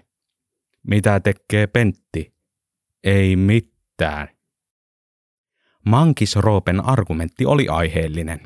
Mitä 0.88 1.20
tekee 1.20 1.68
Pentti? 1.68 2.31
Ei 3.04 3.36
mitään. 3.36 4.28
Mankis 5.86 6.36
Roopen 6.36 6.86
argumentti 6.86 7.46
oli 7.46 7.68
aiheellinen. 7.68 8.40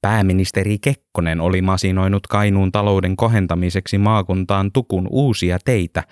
Pääministeri 0.00 0.78
Kekkonen 0.78 1.40
oli 1.40 1.62
masinoinut 1.62 2.26
Kainuun 2.26 2.72
talouden 2.72 3.16
kohentamiseksi 3.16 3.98
maakuntaan 3.98 4.72
tukun 4.72 5.08
uusia 5.10 5.58
teitä, 5.64 6.02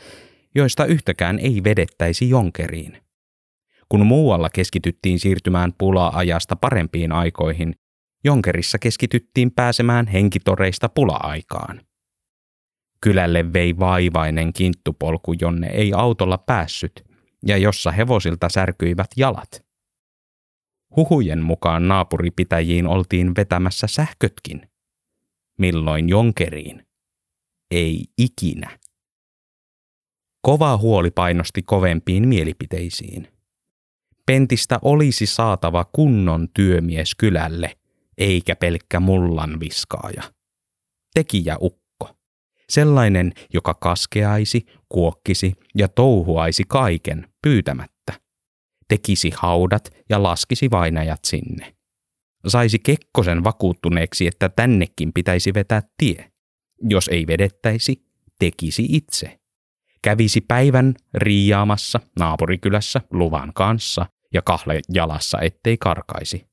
joista 0.54 0.84
yhtäkään 0.84 1.38
ei 1.38 1.64
vedettäisi 1.64 2.28
jonkeriin. 2.28 3.02
Kun 3.88 4.06
muualla 4.06 4.50
keskityttiin 4.50 5.18
siirtymään 5.18 5.72
pula-ajasta 5.78 6.56
parempiin 6.56 7.12
aikoihin, 7.12 7.74
Jonkerissa 8.24 8.78
keskityttiin 8.78 9.50
pääsemään 9.50 10.06
henkitoreista 10.06 10.88
pula-aikaan. 10.88 11.80
Kylälle 13.00 13.52
vei 13.52 13.78
vaivainen 13.78 14.52
kinttupolku, 14.52 15.34
jonne 15.40 15.66
ei 15.66 15.92
autolla 15.92 16.38
päässyt, 16.38 17.09
ja 17.46 17.56
jossa 17.56 17.90
hevosilta 17.90 18.48
särkyivät 18.48 19.10
jalat. 19.16 19.64
Huhujen 20.96 21.42
mukaan 21.42 21.88
naapuripitäjiin 21.88 22.86
oltiin 22.86 23.36
vetämässä 23.36 23.86
sähkötkin. 23.86 24.70
Milloin 25.58 26.08
Jonkeriin? 26.08 26.86
Ei 27.70 28.04
ikinä. 28.18 28.78
Kova 30.42 30.76
huoli 30.76 31.10
painosti 31.10 31.62
kovempiin 31.62 32.28
mielipiteisiin. 32.28 33.28
Pentistä 34.26 34.78
olisi 34.82 35.26
saatava 35.26 35.84
kunnon 35.84 36.48
työmies 36.54 37.14
kylälle, 37.14 37.76
eikä 38.18 38.56
pelkkä 38.56 39.00
mullan 39.00 39.60
viskaaja. 39.60 40.22
Tekijä 41.14 41.56
ukko. 41.60 42.16
Sellainen, 42.68 43.32
joka 43.54 43.74
kaskeaisi, 43.74 44.66
kuokkisi 44.88 45.54
ja 45.74 45.88
touhuaisi 45.88 46.64
kaiken 46.68 47.29
pyytämättä. 47.42 48.12
Tekisi 48.88 49.30
haudat 49.36 49.90
ja 50.08 50.22
laskisi 50.22 50.70
vainajat 50.70 51.24
sinne. 51.24 51.74
Saisi 52.46 52.78
Kekkosen 52.78 53.44
vakuuttuneeksi, 53.44 54.26
että 54.26 54.48
tännekin 54.48 55.12
pitäisi 55.12 55.54
vetää 55.54 55.82
tie. 55.98 56.30
Jos 56.82 57.08
ei 57.08 57.26
vedettäisi, 57.26 58.06
tekisi 58.38 58.86
itse. 58.88 59.40
Kävisi 60.02 60.40
päivän 60.40 60.94
riiaamassa 61.14 62.00
naapurikylässä 62.18 63.00
luvan 63.10 63.52
kanssa 63.54 64.06
ja 64.34 64.42
kahle 64.42 64.80
jalassa, 64.92 65.38
ettei 65.40 65.76
karkaisi. 65.76 66.46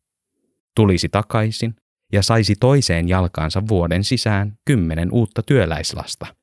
Tulisi 0.75 1.09
takaisin 1.09 1.75
ja 2.13 2.23
saisi 2.23 2.55
toiseen 2.55 3.09
jalkaansa 3.09 3.67
vuoden 3.67 4.03
sisään 4.03 4.57
kymmenen 4.65 5.11
uutta 5.11 5.43
työläislasta. 5.43 6.35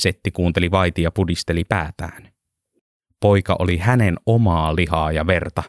Setti 0.00 0.30
kuunteli 0.30 0.70
vaiti 0.70 1.02
ja 1.02 1.10
pudisteli 1.10 1.64
päätään. 1.64 2.33
Poika 3.24 3.56
oli 3.58 3.78
hänen 3.78 4.16
omaa 4.26 4.76
lihaa 4.76 5.12
ja 5.12 5.26
verta, 5.26 5.62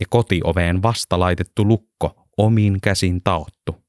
ja 0.00 0.06
kotioveen 0.10 0.82
vasta 0.82 1.20
laitettu 1.20 1.64
lukko 1.64 2.28
omin 2.36 2.80
käsin 2.80 3.22
taottu. 3.24 3.84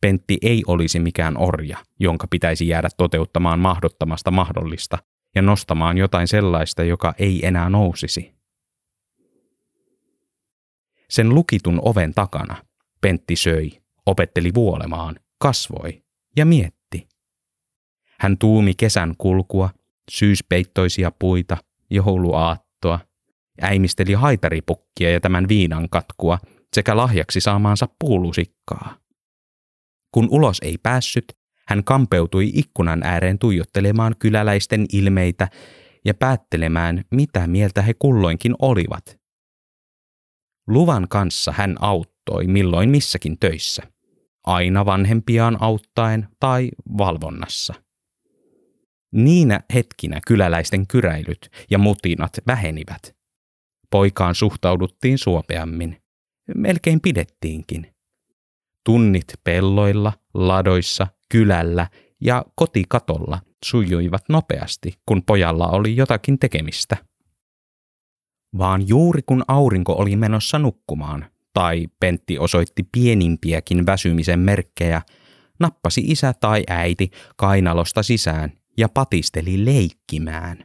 Pentti 0.00 0.38
ei 0.42 0.62
olisi 0.66 1.00
mikään 1.00 1.38
orja, 1.38 1.78
jonka 2.00 2.26
pitäisi 2.30 2.68
jäädä 2.68 2.88
toteuttamaan 2.96 3.60
mahdottomasta 3.60 4.30
mahdollista 4.30 4.98
ja 5.34 5.42
nostamaan 5.42 5.98
jotain 5.98 6.28
sellaista, 6.28 6.84
joka 6.84 7.14
ei 7.18 7.46
enää 7.46 7.70
nousisi. 7.70 8.34
Sen 11.10 11.28
lukitun 11.28 11.80
oven 11.82 12.14
takana 12.14 12.56
Pentti 13.00 13.36
söi, 13.36 13.70
opetteli 14.06 14.54
vuolemaan, 14.54 15.16
kasvoi 15.38 16.02
ja 16.36 16.46
mietti. 16.46 17.08
Hän 18.20 18.38
tuumi 18.38 18.74
kesän 18.74 19.14
kulkua, 19.18 19.70
syyspeittoisia 20.10 21.12
puita, 21.18 21.56
jouluaattoa, 21.90 23.00
äimisteli 23.62 24.12
haitaripukkia 24.12 25.10
ja 25.10 25.20
tämän 25.20 25.48
viinan 25.48 25.88
katkua 25.88 26.38
sekä 26.74 26.96
lahjaksi 26.96 27.40
saamaansa 27.40 27.88
puulusikkaa. 27.98 28.96
Kun 30.14 30.28
ulos 30.30 30.58
ei 30.62 30.78
päässyt, 30.82 31.24
hän 31.68 31.84
kampeutui 31.84 32.50
ikkunan 32.54 33.02
ääreen 33.02 33.38
tuijottelemaan 33.38 34.14
kyläläisten 34.18 34.86
ilmeitä 34.92 35.48
ja 36.04 36.14
päättelemään, 36.14 37.04
mitä 37.10 37.46
mieltä 37.46 37.82
he 37.82 37.94
kulloinkin 37.98 38.54
olivat. 38.58 39.20
Luvan 40.68 41.06
kanssa 41.08 41.52
hän 41.52 41.76
auttoi 41.80 42.46
milloin 42.46 42.90
missäkin 42.90 43.38
töissä, 43.38 43.82
aina 44.46 44.86
vanhempiaan 44.86 45.56
auttaen 45.60 46.28
tai 46.40 46.70
valvonnassa. 46.98 47.74
Niinä 49.12 49.60
hetkinä 49.74 50.20
kyläläisten 50.26 50.86
kyräilyt 50.86 51.50
ja 51.70 51.78
mutinat 51.78 52.32
vähenivät. 52.46 53.16
Poikaan 53.90 54.34
suhtauduttiin 54.34 55.18
suopeammin. 55.18 56.02
Melkein 56.54 57.00
pidettiinkin. 57.00 57.94
Tunnit 58.84 59.26
pelloilla, 59.44 60.12
ladoissa, 60.34 61.06
kylällä 61.28 61.86
ja 62.20 62.44
kotikatolla 62.54 63.40
sujuivat 63.64 64.24
nopeasti, 64.28 64.94
kun 65.06 65.22
pojalla 65.22 65.68
oli 65.68 65.96
jotakin 65.96 66.38
tekemistä 66.38 66.96
vaan 68.58 68.88
juuri 68.88 69.22
kun 69.26 69.44
aurinko 69.48 69.92
oli 69.92 70.16
menossa 70.16 70.58
nukkumaan, 70.58 71.26
tai 71.52 71.86
Pentti 72.00 72.38
osoitti 72.38 72.82
pienimpiäkin 72.92 73.86
väsymisen 73.86 74.38
merkkejä, 74.38 75.02
nappasi 75.60 76.00
isä 76.00 76.32
tai 76.40 76.64
äiti 76.68 77.10
kainalosta 77.36 78.02
sisään 78.02 78.52
ja 78.78 78.88
patisteli 78.88 79.64
leikkimään. 79.64 80.64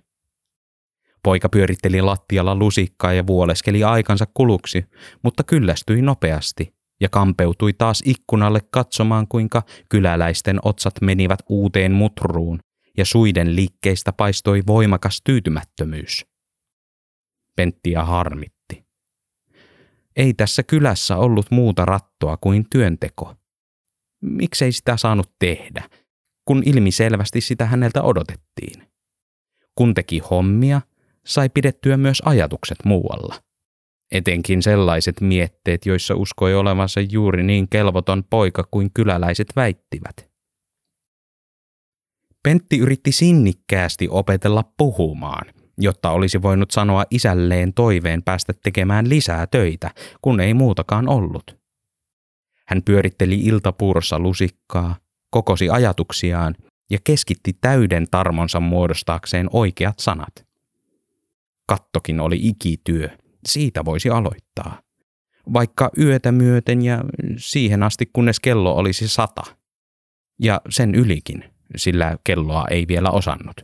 Poika 1.24 1.50
pyöritteli 1.50 2.02
lattialla 2.02 2.56
lusikkaa 2.56 3.14
ja 3.14 3.28
vuoleskeli 3.28 3.84
aikansa 3.84 4.26
kuluksi, 4.34 4.86
mutta 5.24 5.44
kyllästyi 5.44 6.02
nopeasti 6.02 6.76
ja 7.02 7.10
kampeutui 7.10 7.74
taas 7.74 8.04
ikkunalle 8.06 8.60
katsomaan, 8.72 9.28
kuinka 9.28 9.64
kyläläisten 9.90 10.60
otsat 10.64 10.94
menivät 11.02 11.40
uuteen 11.50 11.92
mutruun 11.92 12.60
ja 12.98 13.06
suiden 13.06 13.56
liikkeistä 13.56 14.14
paistoi 14.14 14.64
voimakas 14.68 15.22
tyytymättömyys. 15.24 16.26
Penttiä 17.56 18.04
harmitti. 18.04 18.86
Ei 20.16 20.34
tässä 20.34 20.64
kylässä 20.64 21.18
ollut 21.18 21.52
muuta 21.52 21.86
rattoa 21.86 22.38
kuin 22.38 22.66
työnteko. 22.72 23.36
Miksei 24.22 24.72
sitä 24.72 24.98
saanut 24.98 25.32
tehdä, 25.40 25.90
kun 26.46 26.64
ilmiselvästi 26.66 27.42
sitä 27.42 27.66
häneltä 27.66 28.04
odotettiin? 28.04 28.88
Kun 29.76 29.94
teki 29.94 30.20
hommia, 30.20 30.82
sai 31.26 31.50
pidettyä 31.50 31.98
myös 31.98 32.22
ajatukset 32.26 32.78
muualla. 32.86 33.36
Etenkin 34.12 34.62
sellaiset 34.64 35.22
mietteet, 35.22 35.86
joissa 35.86 36.16
uskoi 36.16 36.56
olevansa 36.56 37.02
juuri 37.02 37.44
niin 37.44 37.70
kelvoton 37.70 38.24
poika 38.30 38.68
kuin 38.72 38.90
kyläläiset 38.94 39.48
väittivät. 39.56 40.30
Pentti 42.44 42.78
yritti 42.78 43.12
sinnikkäästi 43.12 44.08
opetella 44.12 44.64
puhumaan, 44.78 45.46
jotta 45.78 46.12
olisi 46.12 46.42
voinut 46.42 46.72
sanoa 46.72 47.04
isälleen 47.12 47.74
toiveen 47.74 48.24
päästä 48.24 48.54
tekemään 48.64 49.10
lisää 49.10 49.48
töitä, 49.48 49.92
kun 50.22 50.40
ei 50.40 50.54
muutakaan 50.54 51.10
ollut. 51.10 51.58
Hän 52.68 52.84
pyöritteli 52.84 53.40
iltapuurossa 53.40 54.20
lusikkaa, 54.20 54.96
kokosi 55.36 55.70
ajatuksiaan 55.70 56.56
ja 56.90 56.98
keskitti 57.04 57.54
täyden 57.62 58.08
tarmonsa 58.12 58.60
muodostaakseen 58.60 59.48
oikeat 59.52 60.00
sanat. 60.00 60.46
Kattokin 61.68 62.20
oli 62.20 62.40
ikityö, 62.42 63.10
siitä 63.46 63.86
voisi 63.86 64.10
aloittaa. 64.10 64.82
Vaikka 65.54 65.92
yötä 65.98 66.32
myöten 66.32 66.82
ja 66.82 67.04
siihen 67.38 67.84
asti 67.84 68.06
kunnes 68.14 68.40
kello 68.40 68.76
olisi 68.76 69.08
sata. 69.08 69.44
Ja 70.40 70.62
sen 70.70 70.96
ylikin, 70.96 71.44
sillä 71.76 72.18
kelloa 72.24 72.66
ei 72.70 72.88
vielä 72.88 73.12
osannut. 73.12 73.62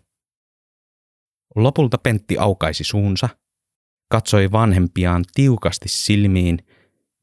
Lopulta 1.56 1.98
Pentti 1.98 2.38
aukaisi 2.38 2.84
suunsa, 2.84 3.30
katsoi 4.10 4.52
vanhempiaan 4.52 5.24
tiukasti 5.34 5.90
silmiin 5.90 6.60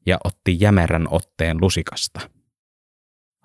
ja 0.05 0.17
otti 0.23 0.57
jämerän 0.59 1.07
otteen 1.09 1.61
lusikasta. 1.61 2.38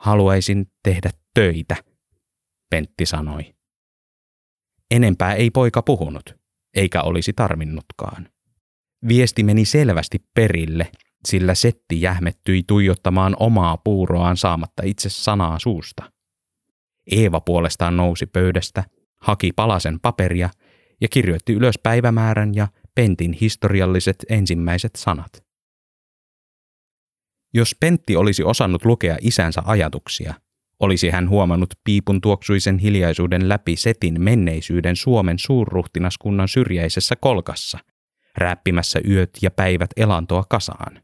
Haluaisin 0.05 0.66
tehdä 0.82 1.11
töitä, 1.34 1.76
Pentti 2.70 3.07
sanoi. 3.07 3.55
Enempää 4.90 5.34
ei 5.34 5.50
poika 5.50 5.82
puhunut, 5.82 6.34
eikä 6.74 7.02
olisi 7.02 7.32
tarvinnutkaan. 7.32 8.28
Viesti 9.09 9.42
meni 9.42 9.64
selvästi 9.64 10.18
perille, 10.34 10.90
sillä 11.26 11.55
Setti 11.55 12.00
jähmettyi 12.00 12.62
tuijottamaan 12.66 13.36
omaa 13.40 13.76
puuroaan 13.76 14.36
saamatta 14.36 14.82
itse 14.86 15.11
sanaa 15.11 15.59
suusta. 15.59 16.12
Eeva 17.11 17.40
puolestaan 17.40 17.96
nousi 17.96 18.26
pöydästä, 18.26 18.84
haki 19.20 19.52
palasen 19.57 20.00
paperia 20.00 20.50
ja 21.00 21.09
kirjoitti 21.09 21.52
ylös 21.52 21.78
päivämäärän 21.82 22.55
ja 22.55 22.68
Pentin 22.94 23.32
historialliset 23.32 24.24
ensimmäiset 24.28 24.96
sanat. 24.96 25.44
Jos 27.55 27.76
Pentti 27.80 28.16
olisi 28.16 28.42
osannut 28.42 28.84
lukea 28.84 29.16
isänsä 29.20 29.62
ajatuksia, 29.64 30.34
olisi 30.80 31.11
hän 31.11 31.28
huomannut 31.28 31.74
piipun 31.84 32.20
tuoksuisen 32.20 32.78
hiljaisuuden 32.78 33.48
läpi 33.48 33.76
setin 33.76 34.22
menneisyyden 34.22 34.96
Suomen 34.96 35.38
suurruhtinaskunnan 35.38 36.48
syrjäisessä 36.48 37.16
kolkassa, 37.20 37.78
rääppimässä 38.38 39.00
yöt 39.09 39.30
ja 39.42 39.50
päivät 39.50 39.90
elantoa 39.96 40.44
kasaan. 40.48 41.02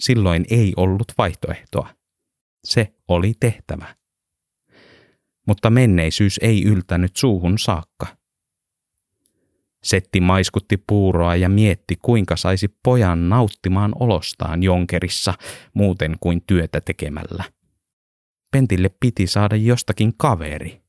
Silloin 0.00 0.44
ei 0.50 0.72
ollut 0.76 1.12
vaihtoehtoa. 1.18 1.88
Se 2.64 2.94
oli 3.08 3.32
tehtävä. 3.40 3.94
Mutta 5.46 5.70
menneisyys 5.70 6.40
ei 6.42 6.64
yltänyt 6.64 7.16
suuhun 7.16 7.58
saakka. 7.58 8.21
Setti 9.82 10.20
maiskutti 10.20 10.76
puuroa 10.76 11.36
ja 11.36 11.48
mietti, 11.48 11.96
kuinka 11.96 12.36
saisi 12.36 12.68
pojan 12.82 13.28
nauttimaan 13.28 13.92
olostaan 14.00 14.62
jonkerissa 14.62 15.34
muuten 15.74 16.16
kuin 16.20 16.42
työtä 16.46 16.80
tekemällä. 16.80 17.44
Pentille 18.50 18.90
piti 19.00 19.26
saada 19.26 19.56
jostakin 19.56 20.12
kaveri. 20.16 20.82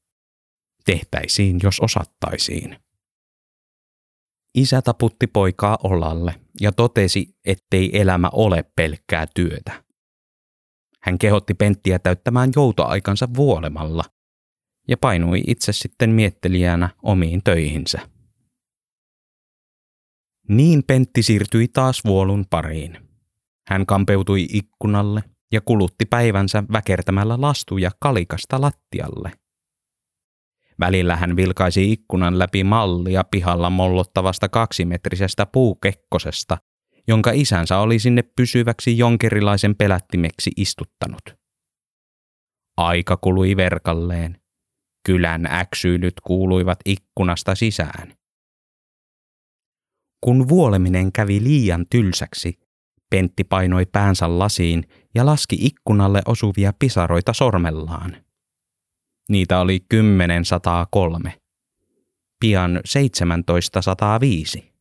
Tehtäisiin, 0.86 1.60
jos 1.64 1.80
osattaisiin. 1.80 2.78
Isä 4.56 4.82
taputti 4.82 5.28
poikaa 5.28 5.78
olalle 5.84 6.36
ja 6.62 6.72
totesi, 6.72 7.36
ettei 7.46 8.00
elämä 8.02 8.30
ole 8.34 8.64
pelkkää 8.76 9.28
työtä. 9.36 9.84
Hän 11.02 11.18
kehotti 11.18 11.54
Penttiä 11.54 12.00
täyttämään 12.00 12.50
joutoaikansa 12.56 13.28
vuolemalla 13.36 14.04
ja 14.88 14.98
painui 14.98 15.44
itse 15.48 15.74
sitten 15.74 16.10
miettelijänä 16.10 16.90
omiin 17.04 17.44
töihinsä. 17.44 18.13
Niin 20.50 20.84
Pentti 20.88 21.24
siirtyi 21.24 21.68
taas 21.68 22.02
vuolun 22.06 22.46
pariin. 22.50 22.98
Hän 23.68 23.86
kampeutui 23.86 24.48
ikkunalle 24.50 25.24
ja 25.52 25.62
kulutti 25.62 26.06
päivänsä 26.06 26.64
väkertämällä 26.72 27.42
lastuja 27.42 27.92
kalikasta 28.00 28.62
lattialle. 28.62 29.32
Välillä 30.80 31.16
hän 31.16 31.36
vilkaisi 31.36 31.92
ikkunan 31.92 32.40
läpi 32.40 32.64
mallia 32.64 33.24
pihalla 33.24 33.70
mollottavasta 33.70 34.50
kaksimetrisestä 34.50 35.46
puukekkosesta, 35.46 36.58
jonka 37.08 37.32
isänsä 37.32 37.78
oli 37.78 38.00
sinne 38.00 38.22
pysyväksi 38.22 38.98
jonkerilaisen 38.98 39.76
pelättimeksi 39.76 40.52
istuttanut. 40.58 41.22
Aika 42.78 43.18
kului 43.18 43.58
verkalleen. 43.58 44.42
Kylän 45.06 45.46
äksyilyt 45.46 46.14
kuuluivat 46.24 46.80
ikkunasta 46.86 47.56
sisään. 47.56 48.14
Kun 50.24 50.50
vuoleminen 50.50 51.12
kävi 51.12 51.44
liian 51.44 51.86
tylsäksi, 51.90 52.60
Pentti 53.10 53.44
painoi 53.44 53.86
päänsä 53.86 54.40
lasiin 54.40 54.84
ja 55.16 55.26
laski 55.26 55.58
ikkunalle 55.60 56.22
osuvia 56.26 56.74
pisaroita 56.80 57.34
sormellaan. 57.34 58.18
Niitä 59.30 59.60
oli 59.60 59.86
1003. 59.90 61.40
Pian 62.40 62.74
1705. 62.74 64.74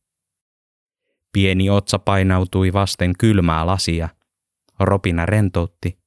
Pieni 1.33 1.69
otsa 1.69 1.99
painautui 1.99 2.73
vasten 2.73 3.13
kylmää 3.19 3.65
lasia. 3.65 4.09
Ropina 4.79 5.25
rentoutti. 5.25 5.97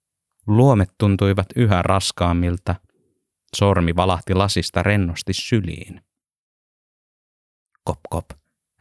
Luomet 0.46 0.90
tuntuivat 0.98 1.46
yhä 1.56 1.82
raskaammilta. 1.82 2.74
Sormi 3.56 3.96
valahti 3.96 4.34
lasista 4.34 4.82
rennosti 4.82 5.32
syliin. 5.32 6.00
Kop 7.84 8.00
kop, 8.10 8.24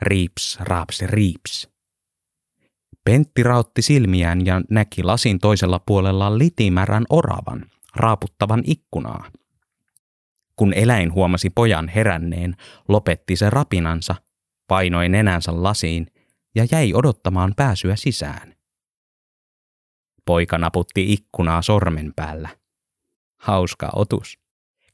riips, 0.05 0.57
raaps, 0.59 1.01
riips. 1.01 1.69
Pentti 3.05 3.43
rautti 3.43 3.81
silmiään 3.81 4.45
ja 4.45 4.61
näki 4.69 5.03
lasin 5.03 5.39
toisella 5.39 5.79
puolella 5.79 6.37
litimärän 6.37 7.05
oravan, 7.09 7.65
raaputtavan 7.95 8.63
ikkunaa. 8.65 9.31
Kun 10.55 10.73
eläin 10.73 11.13
huomasi 11.13 11.49
pojan 11.49 11.87
heränneen, 11.87 12.55
lopetti 12.87 13.35
se 13.35 13.49
rapinansa, 13.49 14.15
painoi 14.67 15.09
nenänsä 15.09 15.63
lasiin 15.63 16.07
ja 16.55 16.65
jäi 16.71 16.93
odottamaan 16.93 17.53
pääsyä 17.55 17.95
sisään. 17.95 18.55
Poika 20.25 20.57
naputti 20.57 21.13
ikkunaa 21.13 21.61
sormen 21.61 22.13
päällä. 22.15 22.49
Hauska 23.37 23.89
otus. 23.95 24.39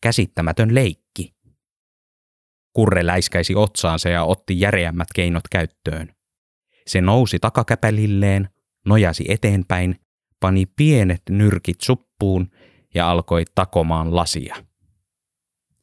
Käsittämätön 0.02 0.76
leikki. 0.76 1.01
Kurre 2.74 3.06
läiskäisi 3.06 3.56
otsaansa 3.56 4.10
ja 4.10 4.24
otti 4.24 4.60
järeämmät 4.60 5.08
keinot 5.16 5.44
käyttöön. 5.52 6.16
Se 6.88 7.02
nousi 7.02 7.40
takakäpälilleen, 7.40 8.50
nojasi 8.86 9.26
eteenpäin, 9.28 9.96
pani 10.40 10.66
pienet 10.66 11.22
nyrkit 11.30 11.82
suppuun 11.82 12.52
ja 12.94 13.12
alkoi 13.12 13.44
takomaan 13.56 14.16
lasia. 14.16 14.56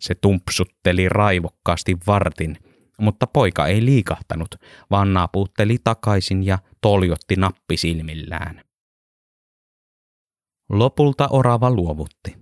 Se 0.00 0.14
tumpsutteli 0.14 1.08
raivokkaasti 1.08 1.96
vartin, 2.06 2.56
mutta 3.00 3.26
poika 3.26 3.66
ei 3.66 3.84
liikahtanut, 3.84 4.54
vaan 4.90 5.14
naaputteli 5.14 5.78
takaisin 5.84 6.42
ja 6.42 6.58
toljotti 6.80 7.36
nappisilmillään. 7.36 8.62
Lopulta 10.68 11.28
orava 11.30 11.70
luovutti. 11.70 12.36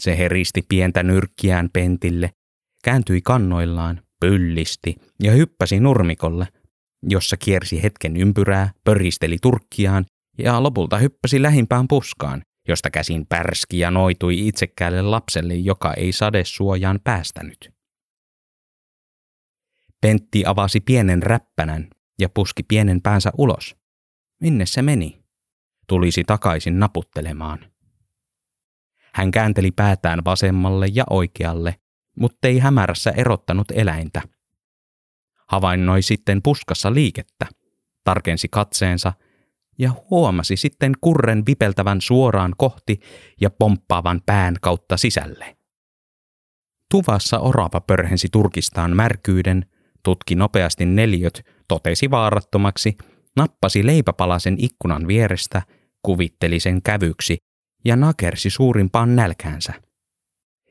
Se 0.00 0.18
heristi 0.18 0.62
pientä 0.68 1.02
nyrkkiään 1.02 1.70
pentille, 1.72 2.30
kääntyi 2.82 3.20
kannoillaan, 3.22 4.02
pyllisti 4.20 4.96
ja 5.22 5.32
hyppäsi 5.32 5.80
nurmikolle, 5.80 6.48
jossa 7.02 7.36
kiersi 7.36 7.82
hetken 7.82 8.16
ympyrää, 8.16 8.72
pöristeli 8.84 9.36
turkkiaan 9.42 10.04
ja 10.38 10.62
lopulta 10.62 10.98
hyppäsi 10.98 11.42
lähimpään 11.42 11.88
puskaan, 11.88 12.42
josta 12.68 12.90
käsin 12.90 13.26
pärski 13.28 13.78
ja 13.78 13.90
noitui 13.90 14.48
itsekkäälle 14.48 15.02
lapselle, 15.02 15.54
joka 15.54 15.94
ei 15.94 16.12
sadesuojaan 16.12 17.00
päästänyt. 17.04 17.70
Pentti 20.00 20.42
avasi 20.46 20.80
pienen 20.80 21.22
räppänän 21.22 21.88
ja 22.20 22.28
puski 22.28 22.62
pienen 22.62 23.02
päänsä 23.02 23.30
ulos. 23.38 23.76
Minne 24.40 24.66
se 24.66 24.82
meni? 24.82 25.22
tulisi 25.88 26.24
takaisin 26.24 26.78
naputtelemaan. 26.78 27.58
Hän 29.14 29.30
käänteli 29.30 29.70
päätään 29.70 30.24
vasemmalle 30.24 30.86
ja 30.94 31.04
oikealle, 31.10 31.74
mutta 32.16 32.48
ei 32.48 32.58
hämärässä 32.58 33.10
erottanut 33.10 33.70
eläintä. 33.70 34.22
Havainnoi 35.48 36.02
sitten 36.02 36.42
puskassa 36.42 36.94
liikettä, 36.94 37.46
tarkensi 38.04 38.48
katseensa 38.48 39.12
ja 39.78 39.92
huomasi 40.10 40.56
sitten 40.56 40.92
kurren 41.00 41.42
vipeltävän 41.46 42.00
suoraan 42.00 42.54
kohti 42.56 43.00
ja 43.40 43.50
pomppaavan 43.50 44.22
pään 44.26 44.56
kautta 44.60 44.96
sisälle. 44.96 45.56
Tuvassa 46.90 47.38
orava 47.38 47.80
pörhensi 47.80 48.28
turkistaan 48.32 48.96
märkyyden, 48.96 49.66
tutki 50.02 50.34
nopeasti 50.34 50.86
neljöt, 50.86 51.42
totesi 51.68 52.10
vaarattomaksi, 52.10 52.96
nappasi 53.36 53.86
leipäpalasen 53.86 54.56
ikkunan 54.58 55.06
vierestä, 55.08 55.62
kuvitteli 56.02 56.60
sen 56.60 56.82
kävyksi 56.82 57.36
ja 57.84 57.96
nakersi 57.96 58.50
suurimpaan 58.50 59.16
nälkäänsä. 59.16 59.72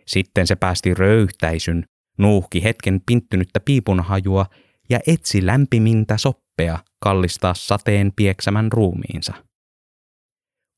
Sitten 0.08 0.48
se 0.48 0.56
päästi 0.56 0.94
röyhtäisyn, 0.94 1.86
nuuhki 2.18 2.64
hetken 2.64 3.02
pinttynyttä 3.06 3.60
piipunhajua 3.60 4.46
ja 4.90 5.00
etsi 5.08 5.46
lämpimintä 5.46 6.18
soppea 6.18 6.80
kallistaa 7.00 7.54
sateen 7.54 8.12
pieksämän 8.16 8.72
ruumiinsa. 8.72 9.34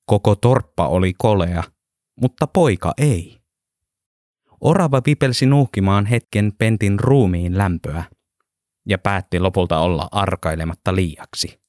Koko 0.05 0.35
torppa 0.35 0.87
oli 0.87 1.13
kolea, 1.17 1.63
mutta 2.21 2.47
poika 2.47 2.93
ei. 2.97 3.37
Orava 4.61 5.01
vipelsi 5.05 5.45
nuuhkimaan 5.45 6.05
hetken 6.05 6.53
pentin 6.57 6.99
ruumiin 6.99 7.57
lämpöä 7.57 8.03
ja 8.87 8.97
päätti 8.97 9.39
lopulta 9.39 9.79
olla 9.79 10.07
arkailematta 10.11 10.95
liiaksi. 10.95 11.63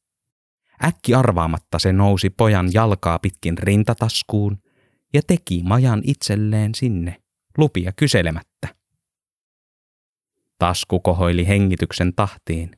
Äkki 0.84 1.14
arvaamatta 1.14 1.78
se 1.78 1.92
nousi 1.92 2.30
pojan 2.30 2.72
jalkaa 2.72 3.18
pitkin 3.18 3.58
rintataskuun 3.58 4.58
ja 5.14 5.22
teki 5.26 5.62
majan 5.62 6.02
itselleen 6.04 6.74
sinne, 6.74 7.23
lupia 7.58 7.92
kyselemättä. 7.96 8.74
Tasku 10.58 11.00
kohoili 11.00 11.48
hengityksen 11.48 12.14
tahtiin. 12.14 12.70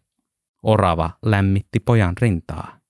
Orava 0.63 1.11
lämmitti 1.25 1.81
pojan 1.81 2.15
rintaa. 2.21 2.81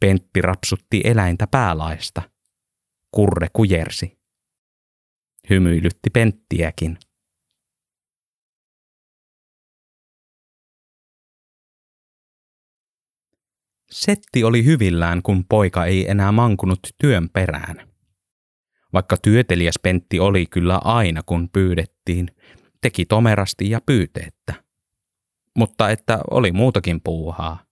Pentti 0.00 0.42
rapsutti 0.42 1.00
eläintä 1.04 1.46
päälaista. 1.46 2.22
Kurre 3.10 3.48
kujersi. 3.52 4.18
Hymyilytti 5.50 6.10
Penttiäkin. 6.10 6.98
Setti 13.90 14.44
oli 14.44 14.64
hyvillään, 14.64 15.22
kun 15.22 15.44
poika 15.44 15.86
ei 15.86 16.10
enää 16.10 16.32
mankunut 16.32 16.80
työn 16.98 17.28
perään. 17.28 17.91
Vaikka 18.92 19.16
työtelijäs 19.16 19.74
Pentti 19.82 20.20
oli 20.20 20.46
kyllä 20.46 20.80
aina, 20.84 21.22
kun 21.26 21.48
pyydettiin, 21.52 22.28
teki 22.80 23.06
tomerasti 23.06 23.70
ja 23.70 23.80
pyyteettä. 23.86 24.54
Mutta 25.56 25.90
että 25.90 26.20
oli 26.30 26.52
muutakin 26.52 27.00
puuhaa. 27.04 27.62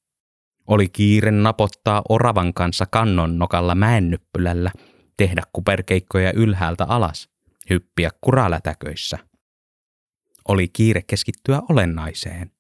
Oli 0.67 0.89
kiire 0.89 1.31
napottaa 1.31 2.03
oravan 2.09 2.55
kanssa 2.55 2.87
kannon 2.87 3.39
nokalla 3.39 3.75
mäennyppylällä, 3.75 4.71
tehdä 5.17 5.43
kuperkeikkoja 5.53 6.33
ylhäältä 6.33 6.85
alas, 6.85 7.29
hyppiä 7.71 8.11
kuralätäköissä. 8.21 9.19
Oli 10.49 10.69
kiire 10.69 11.03
keskittyä 11.07 11.63
olennaiseen. 11.69 12.51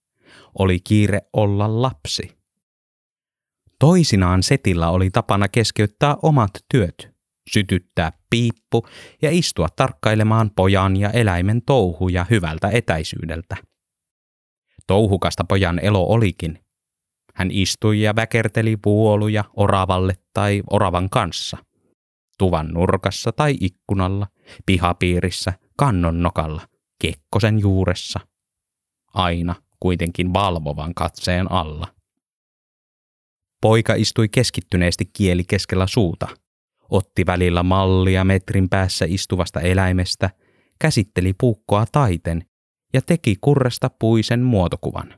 Oli 0.58 0.80
kiire 0.80 1.20
olla 1.32 1.82
lapsi. 1.82 2.38
Toisinaan 3.78 4.42
setillä 4.42 4.90
oli 4.90 5.10
tapana 5.10 5.48
keskeyttää 5.48 6.16
omat 6.22 6.50
työt, 6.70 7.10
sytyttää 7.52 8.12
piippu 8.30 8.86
ja 9.22 9.30
istua 9.30 9.68
tarkkailemaan 9.76 10.50
pojan 10.56 10.96
ja 10.96 11.10
eläimen 11.10 11.62
touhuja 11.66 12.26
hyvältä 12.30 12.68
etäisyydeltä. 12.68 13.56
Touhukasta 14.86 15.44
pojan 15.44 15.78
elo 15.78 16.06
olikin. 16.06 16.58
Hän 17.34 17.50
istui 17.50 18.02
ja 18.02 18.16
väkerteli 18.16 18.76
puoluja 18.76 19.44
oravalle 19.56 20.14
tai 20.34 20.62
oravan 20.70 21.10
kanssa. 21.10 21.56
Tuvan 22.38 22.68
nurkassa 22.68 23.32
tai 23.32 23.56
ikkunalla, 23.60 24.26
pihapiirissä, 24.66 25.52
kannon 25.76 26.22
nokalla, 26.22 26.62
kekkosen 27.02 27.58
juuressa. 27.58 28.20
Aina 29.14 29.54
kuitenkin 29.80 30.32
valvovan 30.32 30.94
katseen 30.94 31.52
alla. 31.52 31.86
Poika 33.60 33.94
istui 33.94 34.28
keskittyneesti 34.28 35.04
kieli 35.12 35.44
keskellä 35.44 35.86
suuta, 35.86 36.28
otti 36.90 37.26
välillä 37.26 37.62
mallia 37.62 38.24
metrin 38.24 38.68
päässä 38.68 39.04
istuvasta 39.08 39.60
eläimestä, 39.60 40.30
käsitteli 40.78 41.34
puukkoa 41.40 41.84
taiten 41.92 42.44
ja 42.92 43.02
teki 43.02 43.36
kurresta 43.40 43.90
puisen 43.98 44.40
muotokuvan. 44.40 45.14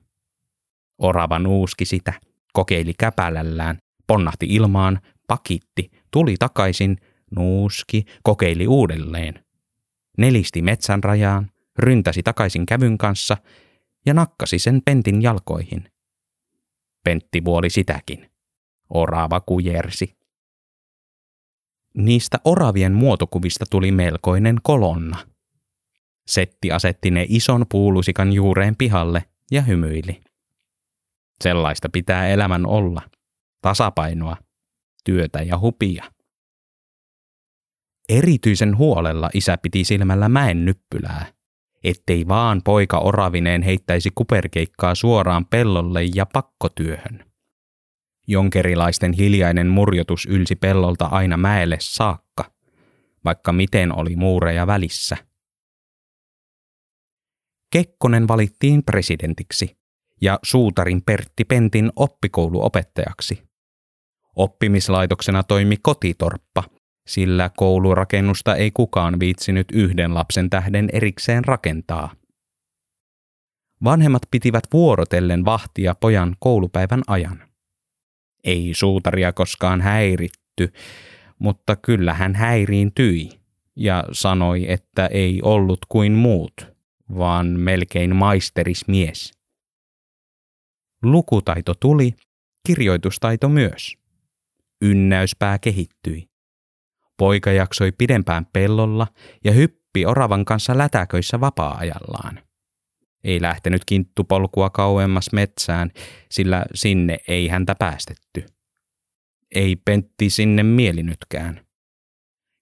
Orava 0.98 1.38
nuuski 1.38 1.84
sitä, 1.84 2.12
kokeili 2.52 2.94
käpälällään, 2.98 3.78
ponnahti 4.06 4.46
ilmaan, 4.48 5.00
pakitti, 5.28 5.90
tuli 6.10 6.34
takaisin, 6.38 6.96
nuuski, 7.36 8.04
kokeili 8.22 8.66
uudelleen. 8.66 9.44
Nelisti 10.18 10.62
metsän 10.62 11.04
rajaan, 11.04 11.50
ryntäsi 11.78 12.22
takaisin 12.22 12.66
kävyn 12.66 12.98
kanssa 12.98 13.36
ja 14.06 14.14
nakkasi 14.14 14.58
sen 14.58 14.82
pentin 14.84 15.22
jalkoihin. 15.22 15.88
Pentti 17.04 17.44
vuoli 17.44 17.70
sitäkin. 17.70 18.30
Orava 18.90 19.40
kujersi. 19.40 20.21
Niistä 21.96 22.38
oravien 22.44 22.92
muotokuvista 22.92 23.64
tuli 23.70 23.92
melkoinen 23.92 24.56
kolonna. 24.62 25.18
Setti 26.26 26.72
asetti 26.72 27.10
ne 27.10 27.26
ison 27.28 27.66
puulusikan 27.68 28.32
juureen 28.32 28.76
pihalle 28.76 29.24
ja 29.50 29.62
hymyili. 29.62 30.22
Sellaista 31.44 31.88
pitää 31.88 32.28
elämän 32.28 32.66
olla. 32.66 33.02
Tasapainoa, 33.62 34.36
työtä 35.04 35.42
ja 35.42 35.58
hupia. 35.58 36.04
Erityisen 38.08 38.76
huolella 38.76 39.30
isä 39.34 39.58
piti 39.58 39.84
silmällä 39.84 40.28
mäen 40.28 40.64
nyppylää, 40.64 41.26
ettei 41.84 42.28
vaan 42.28 42.60
poika 42.64 42.98
oravineen 42.98 43.62
heittäisi 43.62 44.10
kuperkeikkaa 44.14 44.94
suoraan 44.94 45.46
pellolle 45.46 46.00
ja 46.14 46.26
pakkotyöhön. 46.26 47.31
Jonkerilaisten 48.28 49.12
hiljainen 49.12 49.66
murjotus 49.66 50.26
ylsi 50.26 50.56
pellolta 50.56 51.04
aina 51.06 51.36
mäelle 51.36 51.76
saakka, 51.80 52.44
vaikka 53.24 53.52
miten 53.52 53.98
oli 53.98 54.16
muureja 54.16 54.66
välissä. 54.66 55.16
Kekkonen 57.72 58.28
valittiin 58.28 58.82
presidentiksi 58.82 59.76
ja 60.20 60.38
suutarin 60.42 61.02
Pertti 61.02 61.44
Pentin 61.44 61.92
oppikouluopettajaksi. 61.96 63.42
Oppimislaitoksena 64.36 65.42
toimi 65.42 65.76
kotitorppa, 65.76 66.64
sillä 67.06 67.50
koulurakennusta 67.56 68.56
ei 68.56 68.70
kukaan 68.70 69.20
viitsinyt 69.20 69.66
yhden 69.72 70.14
lapsen 70.14 70.50
tähden 70.50 70.88
erikseen 70.92 71.44
rakentaa. 71.44 72.14
Vanhemmat 73.84 74.22
pitivät 74.30 74.64
vuorotellen 74.72 75.44
vahtia 75.44 75.94
pojan 75.94 76.36
koulupäivän 76.38 77.02
ajan. 77.06 77.51
Ei 78.44 78.72
suutaria 78.74 79.32
koskaan 79.32 79.80
häiritty, 79.80 80.72
mutta 81.38 81.76
kyllä 81.76 82.14
hän 82.14 82.34
häiriintyi 82.34 83.28
ja 83.76 84.04
sanoi, 84.12 84.72
että 84.72 85.06
ei 85.06 85.40
ollut 85.42 85.78
kuin 85.88 86.12
muut, 86.12 86.66
vaan 87.16 87.46
melkein 87.46 88.16
maisterismies. 88.16 89.32
Lukutaito 91.02 91.74
tuli, 91.74 92.14
kirjoitustaito 92.66 93.48
myös. 93.48 93.96
Ynnäyspää 94.82 95.58
kehittyi. 95.58 96.28
Poika 97.16 97.52
jaksoi 97.52 97.92
pidempään 97.92 98.46
pellolla 98.52 99.06
ja 99.44 99.52
hyppi 99.52 100.06
oravan 100.06 100.44
kanssa 100.44 100.78
lätäköissä 100.78 101.40
vapaa-ajallaan 101.40 102.40
ei 103.24 103.42
lähtenyt 103.42 103.84
kinttupolkua 103.84 104.70
kauemmas 104.70 105.32
metsään, 105.32 105.90
sillä 106.30 106.64
sinne 106.74 107.18
ei 107.28 107.48
häntä 107.48 107.74
päästetty. 107.74 108.46
Ei 109.54 109.76
Pentti 109.76 110.30
sinne 110.30 110.62
mielinytkään. 110.62 111.66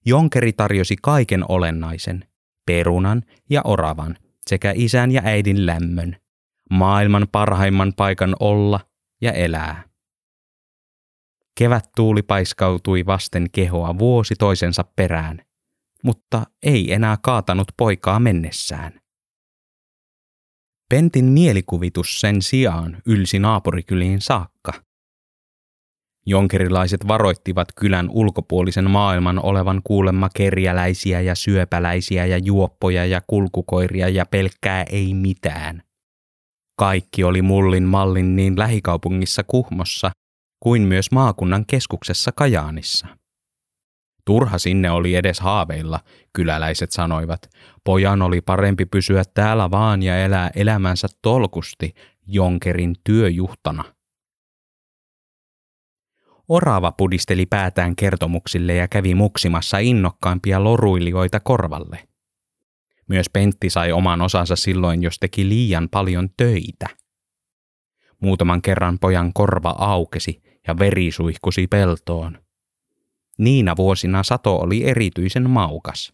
Jonkeri 0.05 0.53
tarjosi 0.53 0.95
kaiken 1.01 1.51
olennaisen, 1.51 2.25
perunan 2.65 3.21
ja 3.49 3.61
oravan, 3.63 4.17
sekä 4.47 4.73
isän 4.75 5.11
ja 5.11 5.21
äidin 5.25 5.65
lämmön, 5.65 6.15
maailman 6.71 7.27
parhaimman 7.31 7.93
paikan 7.97 8.35
olla 8.39 8.79
ja 9.21 9.31
elää. 9.31 9.83
Kevät 11.57 11.89
tuuli 11.95 12.21
paiskautui 12.21 13.05
vasten 13.05 13.47
kehoa 13.51 13.97
vuosi 13.99 14.35
toisensa 14.35 14.83
perään, 14.95 15.41
mutta 16.03 16.43
ei 16.63 16.93
enää 16.93 17.17
kaatanut 17.21 17.67
poikaa 17.77 18.19
mennessään. 18.19 19.00
Pentin 20.91 21.25
mielikuvitus 21.25 22.19
sen 22.19 22.41
sijaan 22.41 22.97
ylsi 23.05 23.39
naapurikyliin 23.39 24.21
saakka. 24.21 24.73
Jonkerilaiset 26.25 27.07
varoittivat 27.07 27.67
kylän 27.75 28.09
ulkopuolisen 28.09 28.89
maailman 28.89 29.45
olevan 29.45 29.81
kuulemma 29.83 30.29
kerjäläisiä 30.35 31.21
ja 31.21 31.35
syöpäläisiä 31.35 32.25
ja 32.25 32.37
juoppoja 32.37 33.05
ja 33.05 33.21
kulkukoiria 33.27 34.09
ja 34.09 34.25
pelkkää 34.25 34.83
ei 34.83 35.13
mitään. 35.13 35.83
Kaikki 36.79 37.23
oli 37.23 37.41
mullin 37.41 37.83
mallin 37.83 38.35
niin 38.35 38.59
lähikaupungissa 38.59 39.43
Kuhmossa 39.43 40.11
kuin 40.59 40.81
myös 40.81 41.11
maakunnan 41.11 41.65
keskuksessa 41.65 42.31
Kajaanissa. 42.31 43.07
Turha 44.25 44.57
sinne 44.57 44.91
oli 44.91 45.15
edes 45.15 45.39
haaveilla, 45.39 45.99
kyläläiset 46.33 46.91
sanoivat. 46.91 47.49
Pojan 47.83 48.21
oli 48.21 48.41
parempi 48.41 48.85
pysyä 48.85 49.23
täällä 49.33 49.71
vaan 49.71 50.03
ja 50.03 50.17
elää 50.17 50.51
elämänsä 50.55 51.07
tolkusti 51.21 51.93
Jonkerin 52.27 52.95
työjuhtana. 53.03 53.83
Orava 56.47 56.91
pudisteli 56.91 57.45
päätään 57.45 57.95
kertomuksille 57.95 58.75
ja 58.75 58.87
kävi 58.87 59.15
muksimassa 59.15 59.77
innokkaampia 59.77 60.63
loruilijoita 60.63 61.39
korvalle. 61.39 62.07
Myös 63.07 63.29
Pentti 63.29 63.69
sai 63.69 63.91
oman 63.91 64.21
osansa 64.21 64.55
silloin, 64.55 65.03
jos 65.03 65.17
teki 65.19 65.49
liian 65.49 65.89
paljon 65.89 66.29
töitä. 66.37 66.87
Muutaman 68.19 68.61
kerran 68.61 68.99
pojan 68.99 69.33
korva 69.33 69.75
aukesi 69.77 70.41
ja 70.67 70.79
veri 70.79 71.11
suihkusi 71.11 71.67
peltoon. 71.67 72.37
Niinä 73.41 73.75
vuosina 73.77 74.23
sato 74.23 74.55
oli 74.55 74.83
erityisen 74.89 75.49
maukas. 75.49 76.13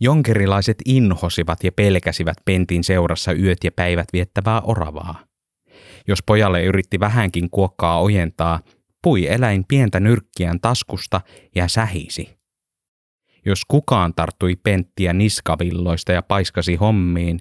Jonkerilaiset 0.00 0.76
inhosivat 0.84 1.64
ja 1.64 1.72
pelkäsivät 1.72 2.36
Pentin 2.44 2.84
seurassa 2.84 3.32
yöt 3.32 3.64
ja 3.64 3.72
päivät 3.72 4.08
viettävää 4.12 4.60
oravaa. 4.60 5.24
Jos 6.08 6.22
pojalle 6.22 6.64
yritti 6.64 7.00
vähänkin 7.00 7.50
kuokkaa 7.50 8.00
ojentaa, 8.00 8.60
pui 9.02 9.26
eläin 9.26 9.64
pientä 9.68 10.00
nyrkkiään 10.00 10.60
taskusta 10.60 11.20
ja 11.54 11.68
sähisi. 11.68 12.38
Jos 13.44 13.64
kukaan 13.68 14.14
tarttui 14.14 14.56
penttiä 14.56 15.12
niskavilloista 15.12 16.12
ja 16.12 16.22
paiskasi 16.22 16.74
hommiin, 16.74 17.40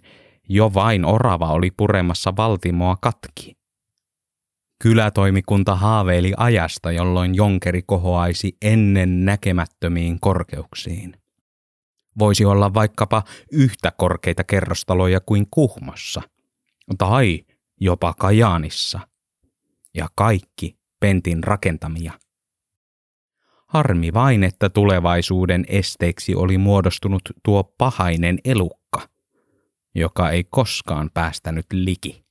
jo 0.49 0.73
vain 0.73 1.05
orava 1.05 1.51
oli 1.51 1.71
puremassa 1.77 2.33
valtimoa 2.37 2.95
katki. 3.01 3.54
Kylätoimikunta 4.79 5.75
haaveili 5.75 6.33
ajasta, 6.37 6.91
jolloin 6.91 7.35
jonkeri 7.35 7.81
kohoaisi 7.81 8.57
ennen 8.61 9.25
näkemättömiin 9.25 10.19
korkeuksiin. 10.19 11.13
Voisi 12.19 12.45
olla 12.45 12.73
vaikkapa 12.73 13.23
yhtä 13.51 13.91
korkeita 13.91 14.43
kerrostaloja 14.43 15.19
kuin 15.19 15.47
Kuhmossa, 15.51 16.21
tai 16.97 17.45
jopa 17.81 18.13
Kajaanissa, 18.13 18.99
ja 19.93 20.07
kaikki 20.15 20.77
Pentin 20.99 21.43
rakentamia. 21.43 22.13
Harmi 23.67 24.13
vain, 24.13 24.43
että 24.43 24.69
tulevaisuuden 24.69 25.65
esteeksi 25.67 26.35
oli 26.35 26.57
muodostunut 26.57 27.21
tuo 27.43 27.63
pahainen 27.63 28.39
elukka, 28.45 29.09
joka 29.95 30.29
ei 30.29 30.43
koskaan 30.43 31.09
päästänyt 31.13 31.65
liki. 31.73 32.24